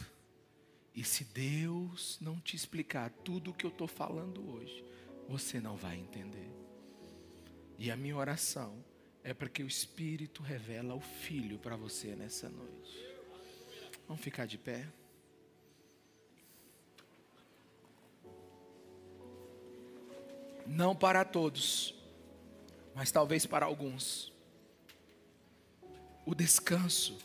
[0.95, 4.83] E se Deus não te explicar tudo o que eu estou falando hoje,
[5.27, 6.49] você não vai entender.
[7.77, 8.83] E a minha oração
[9.23, 12.97] é para que o Espírito revela o Filho para você nessa noite.
[14.07, 14.87] Vamos ficar de pé.
[20.67, 21.95] Não para todos,
[22.93, 24.31] mas talvez para alguns.
[26.25, 27.17] O descanso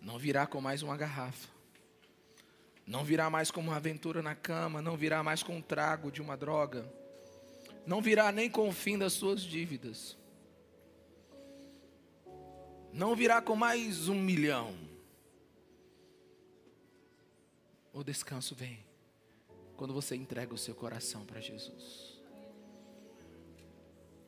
[0.00, 1.48] não virá com mais uma garrafa,
[2.86, 6.22] não virá mais como uma aventura na cama, não virá mais com um trago de
[6.22, 6.90] uma droga,
[7.86, 10.18] não virá nem com o fim das suas dívidas
[12.92, 14.74] não virá com mais um milhão.
[17.92, 18.84] O descanso vem
[19.76, 22.09] quando você entrega o seu coração para Jesus.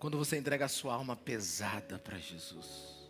[0.03, 3.09] Quando você entrega a sua alma pesada para Jesus.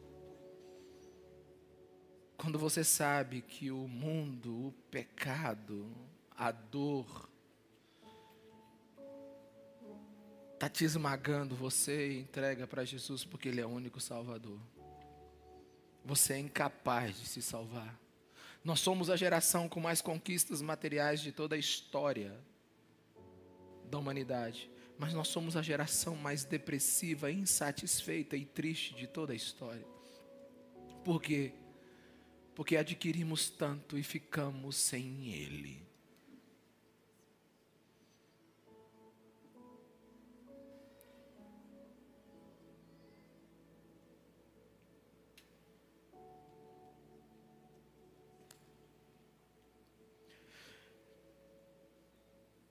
[2.36, 5.90] Quando você sabe que o mundo, o pecado,
[6.36, 7.30] a dor,
[10.52, 14.60] está te esmagando, você entrega para Jesus porque Ele é o único Salvador
[16.04, 17.98] você é incapaz de se salvar.
[18.64, 22.36] Nós somos a geração com mais conquistas materiais de toda a história
[23.90, 24.70] da humanidade.
[24.98, 29.86] Mas nós somos a geração mais depressiva, insatisfeita e triste de toda a história.
[31.04, 31.52] Por quê?
[32.54, 35.82] porque adquirimos tanto e ficamos sem Ele.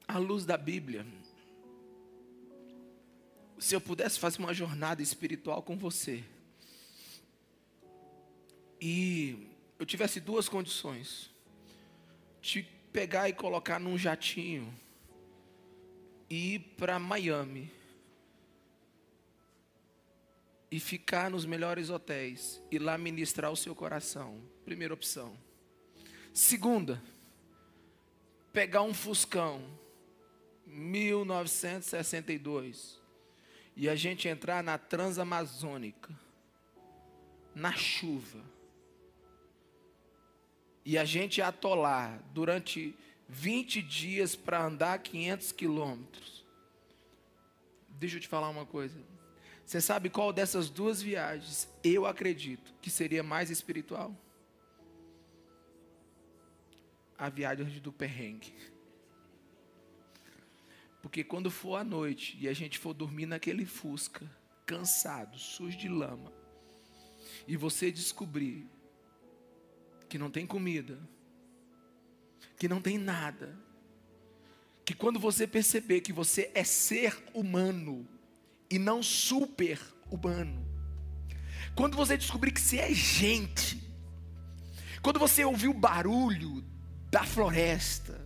[0.07, 1.05] à luz da Bíblia,
[3.62, 6.24] se eu pudesse fazer uma jornada espiritual com você,
[8.82, 9.47] e
[9.78, 11.30] eu tivesse duas condições:
[12.41, 14.74] te pegar e colocar num jatinho
[16.28, 17.72] e ir para Miami
[20.72, 24.41] e ficar nos melhores hotéis e lá ministrar o seu coração.
[24.66, 25.38] Primeira opção.
[26.34, 26.99] Segunda,
[28.51, 29.62] pegar um fuscão
[30.66, 33.00] 1962
[33.76, 36.13] e a gente entrar na Transamazônica,
[37.55, 38.43] na chuva,
[40.84, 42.95] e a gente atolar durante
[43.30, 46.45] 20 dias para andar 500 quilômetros.
[47.88, 48.99] Deixa eu te falar uma coisa.
[49.65, 54.13] Você sabe qual dessas duas viagens eu acredito que seria mais espiritual?
[57.17, 58.53] A viagem do perrengue.
[61.01, 64.29] Porque quando for à noite e a gente for dormir naquele fusca,
[64.65, 66.31] cansado, sujo de lama,
[67.47, 68.69] e você descobrir
[70.07, 70.99] que não tem comida,
[72.57, 73.57] que não tem nada,
[74.85, 78.07] que quando você perceber que você é ser humano
[78.69, 79.79] e não super
[80.09, 80.65] humano,
[81.75, 83.81] quando você descobrir que você é gente,
[85.01, 86.63] quando você ouvir o barulho
[87.09, 88.20] da floresta,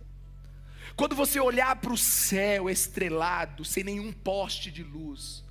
[0.96, 5.44] quando você olhar para o céu estrelado, sem nenhum poste de luz,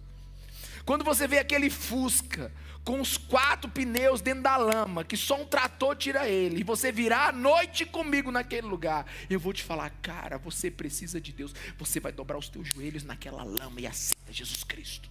[0.83, 2.51] quando você vê aquele Fusca
[2.83, 6.91] com os quatro pneus dentro da lama, que só um trator tira ele, e você
[6.91, 11.53] virar a noite comigo naquele lugar, eu vou te falar, cara, você precisa de Deus,
[11.77, 15.09] você vai dobrar os teus joelhos naquela lama e aceita Jesus Cristo.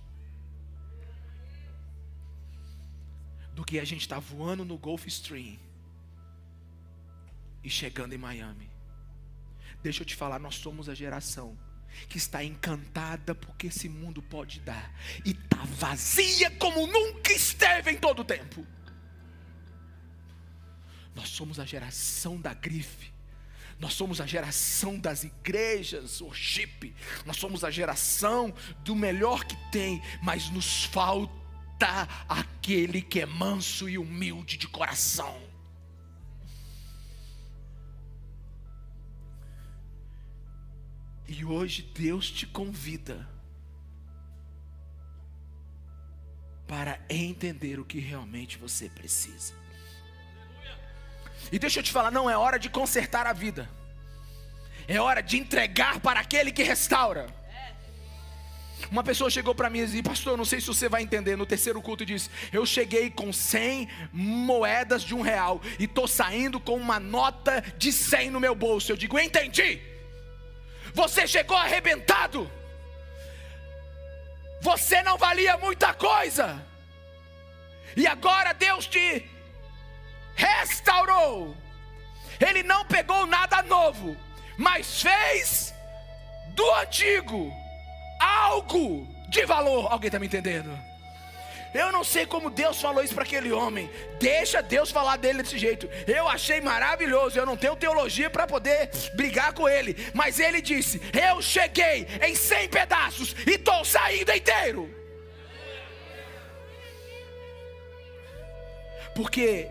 [3.53, 5.59] Do que a gente está voando no Gulf Stream
[7.63, 8.74] e chegando em Miami.
[9.85, 11.59] Deixa eu te falar, nós somos a geração
[12.09, 14.91] que está encantada porque esse mundo pode dar
[15.27, 18.67] e está vazia como nunca esteve em todo o tempo.
[21.15, 23.13] Nós somos a geração da grife.
[23.79, 26.95] Nós somos a geração das igrejas, worship.
[27.27, 28.55] Nós somos a geração
[28.85, 35.54] do melhor que tem, mas nos falta aquele que é manso e humilde de coração.
[41.27, 43.29] E hoje Deus te convida
[46.67, 49.55] para entender o que realmente você precisa.
[51.53, 53.69] E deixa eu te falar, não é hora de consertar a vida.
[54.87, 57.27] É hora de entregar para aquele que restaura.
[58.91, 61.37] Uma pessoa chegou para mim e disse: Pastor, não sei se você vai entender.
[61.37, 66.61] No terceiro culto, disse: Eu cheguei com 100 moedas de um real e estou saindo
[66.61, 68.93] com uma nota de 100 no meu bolso.
[68.93, 69.94] Eu digo: Entendi.
[70.95, 72.51] Você chegou arrebentado.
[74.61, 76.65] Você não valia muita coisa.
[77.97, 79.29] E agora Deus te
[80.35, 81.57] restaurou.
[82.41, 84.17] Ele não pegou nada novo,
[84.57, 85.75] mas fez
[86.49, 87.53] do antigo
[88.21, 89.93] algo de valor.
[89.93, 90.94] Alguém está me entendendo?
[91.75, 93.91] Eu não sei como Deus falou isso para aquele homem.
[94.21, 95.91] Deixa Deus falar dele desse jeito.
[96.07, 97.37] Eu achei maravilhoso.
[97.37, 99.97] Eu não tenho teologia para poder brigar com ele.
[100.15, 104.89] Mas ele disse: Eu cheguei em 100 pedaços e estou saindo inteiro.
[109.17, 109.69] Porque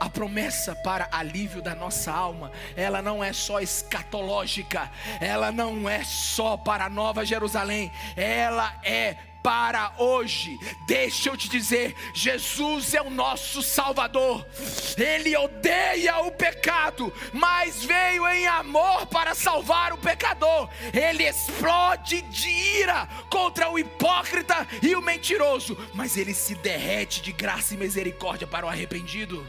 [0.00, 4.90] a promessa para alívio da nossa alma, ela não é só escatológica,
[5.20, 9.16] ela não é só para a Nova Jerusalém, ela é
[9.48, 10.60] para hoje.
[10.86, 14.46] Deixa eu te dizer: Jesus é o nosso Salvador.
[14.94, 20.68] Ele odeia o pecado, mas veio em amor para salvar o pecador.
[20.92, 27.32] Ele explode de ira contra o hipócrita e o mentiroso, mas ele se derrete de
[27.32, 29.46] graça e misericórdia para o arrependido.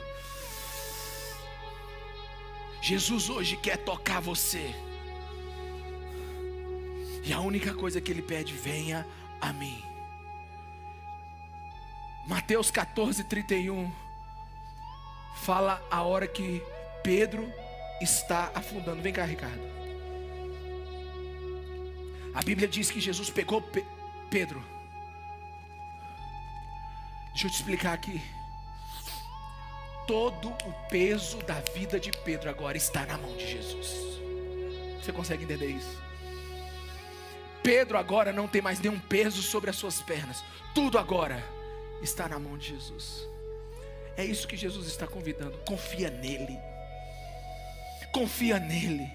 [2.82, 4.74] Jesus hoje quer tocar você.
[7.22, 9.06] E a única coisa que ele pede, venha
[9.42, 9.89] a mim.
[12.30, 13.92] Mateus 14, 31
[15.34, 16.62] fala a hora que
[17.02, 17.52] Pedro
[18.00, 19.02] está afundando.
[19.02, 19.60] Vem cá, Ricardo.
[22.36, 23.84] A Bíblia diz que Jesus pegou Pe
[24.30, 24.64] Pedro.
[27.30, 28.22] Deixa eu te explicar aqui.
[30.06, 33.88] todo o peso da vida de Pedro agora está na mão de Jesus.
[35.02, 36.00] Você consegue entender isso?
[37.64, 40.44] Pedro agora não tem mais nenhum peso sobre as suas pernas.
[40.76, 41.44] Tudo agora
[42.02, 43.28] está na mão de Jesus.
[44.18, 45.58] É isso que Jesus está convidando.
[45.60, 46.60] Confia nele.
[48.12, 49.10] Confia nele.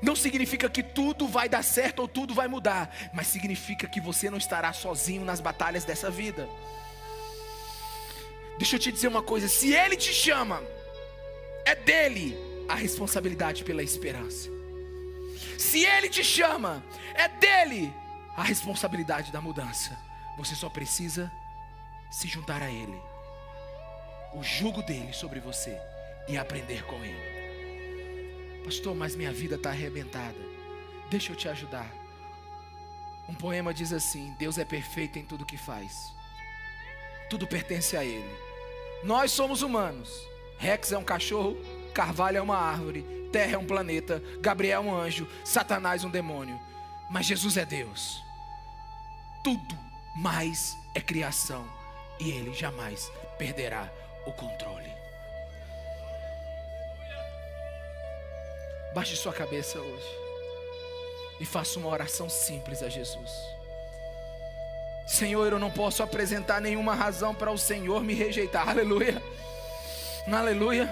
[0.00, 4.28] Não significa que tudo vai dar certo ou tudo vai mudar, mas significa que você
[4.28, 6.48] não estará sozinho nas batalhas dessa vida.
[8.58, 10.62] Deixa eu te dizer uma coisa: se Ele te chama,
[11.64, 12.36] é dele
[12.68, 14.48] a responsabilidade pela esperança.
[15.58, 16.82] Se Ele te chama,
[17.14, 17.92] é dele
[18.36, 19.96] a responsabilidade da mudança.
[20.36, 21.30] Você só precisa
[22.12, 23.00] se juntar a Ele,
[24.34, 25.80] o jugo dele sobre você
[26.28, 28.62] e aprender com Ele.
[28.64, 30.38] Pastor, mas minha vida está arrebentada.
[31.10, 31.90] Deixa eu te ajudar.
[33.26, 36.12] Um poema diz assim: Deus é perfeito em tudo que faz,
[37.30, 38.36] tudo pertence a Ele.
[39.02, 40.10] Nós somos humanos.
[40.58, 41.56] Rex é um cachorro,
[41.92, 43.02] Carvalho é uma árvore,
[43.32, 46.60] Terra é um planeta, Gabriel é um anjo, Satanás um demônio.
[47.10, 48.22] Mas Jesus é Deus.
[49.42, 49.76] Tudo
[50.14, 51.81] mais é criação
[52.18, 53.90] e ele jamais perderá
[54.26, 54.92] o controle.
[58.94, 60.18] Baixe sua cabeça hoje
[61.40, 63.30] e faça uma oração simples a Jesus.
[65.06, 68.68] Senhor, eu não posso apresentar nenhuma razão para o Senhor me rejeitar.
[68.68, 69.22] Aleluia.
[70.30, 70.88] Aleluia.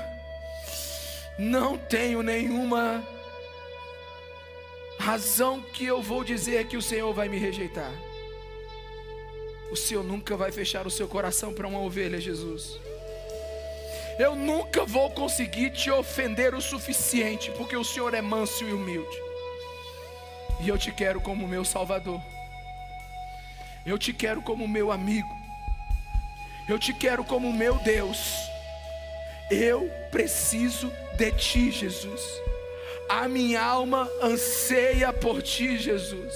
[1.38, 3.02] Não tenho nenhuma
[4.98, 7.92] razão que eu vou dizer que o Senhor vai me rejeitar.
[9.70, 12.78] O Senhor nunca vai fechar o seu coração para uma ovelha, Jesus.
[14.18, 19.16] Eu nunca vou conseguir te ofender o suficiente, porque o Senhor é manso e humilde.
[20.60, 22.20] E eu te quero como meu Salvador.
[23.86, 25.34] Eu te quero como meu amigo.
[26.68, 28.18] Eu te quero como meu Deus.
[29.50, 32.22] Eu preciso de ti, Jesus.
[33.08, 36.34] A minha alma anseia por ti, Jesus.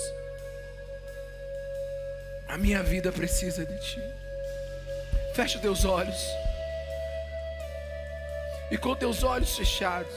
[2.54, 4.00] A minha vida precisa de ti.
[5.34, 6.24] Fecha teus olhos.
[8.70, 10.14] E com teus olhos fechados,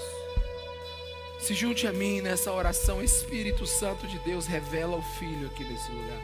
[1.39, 3.01] se junte a mim nessa oração.
[3.01, 6.21] Espírito Santo de Deus, revela o Filho aqui nesse lugar.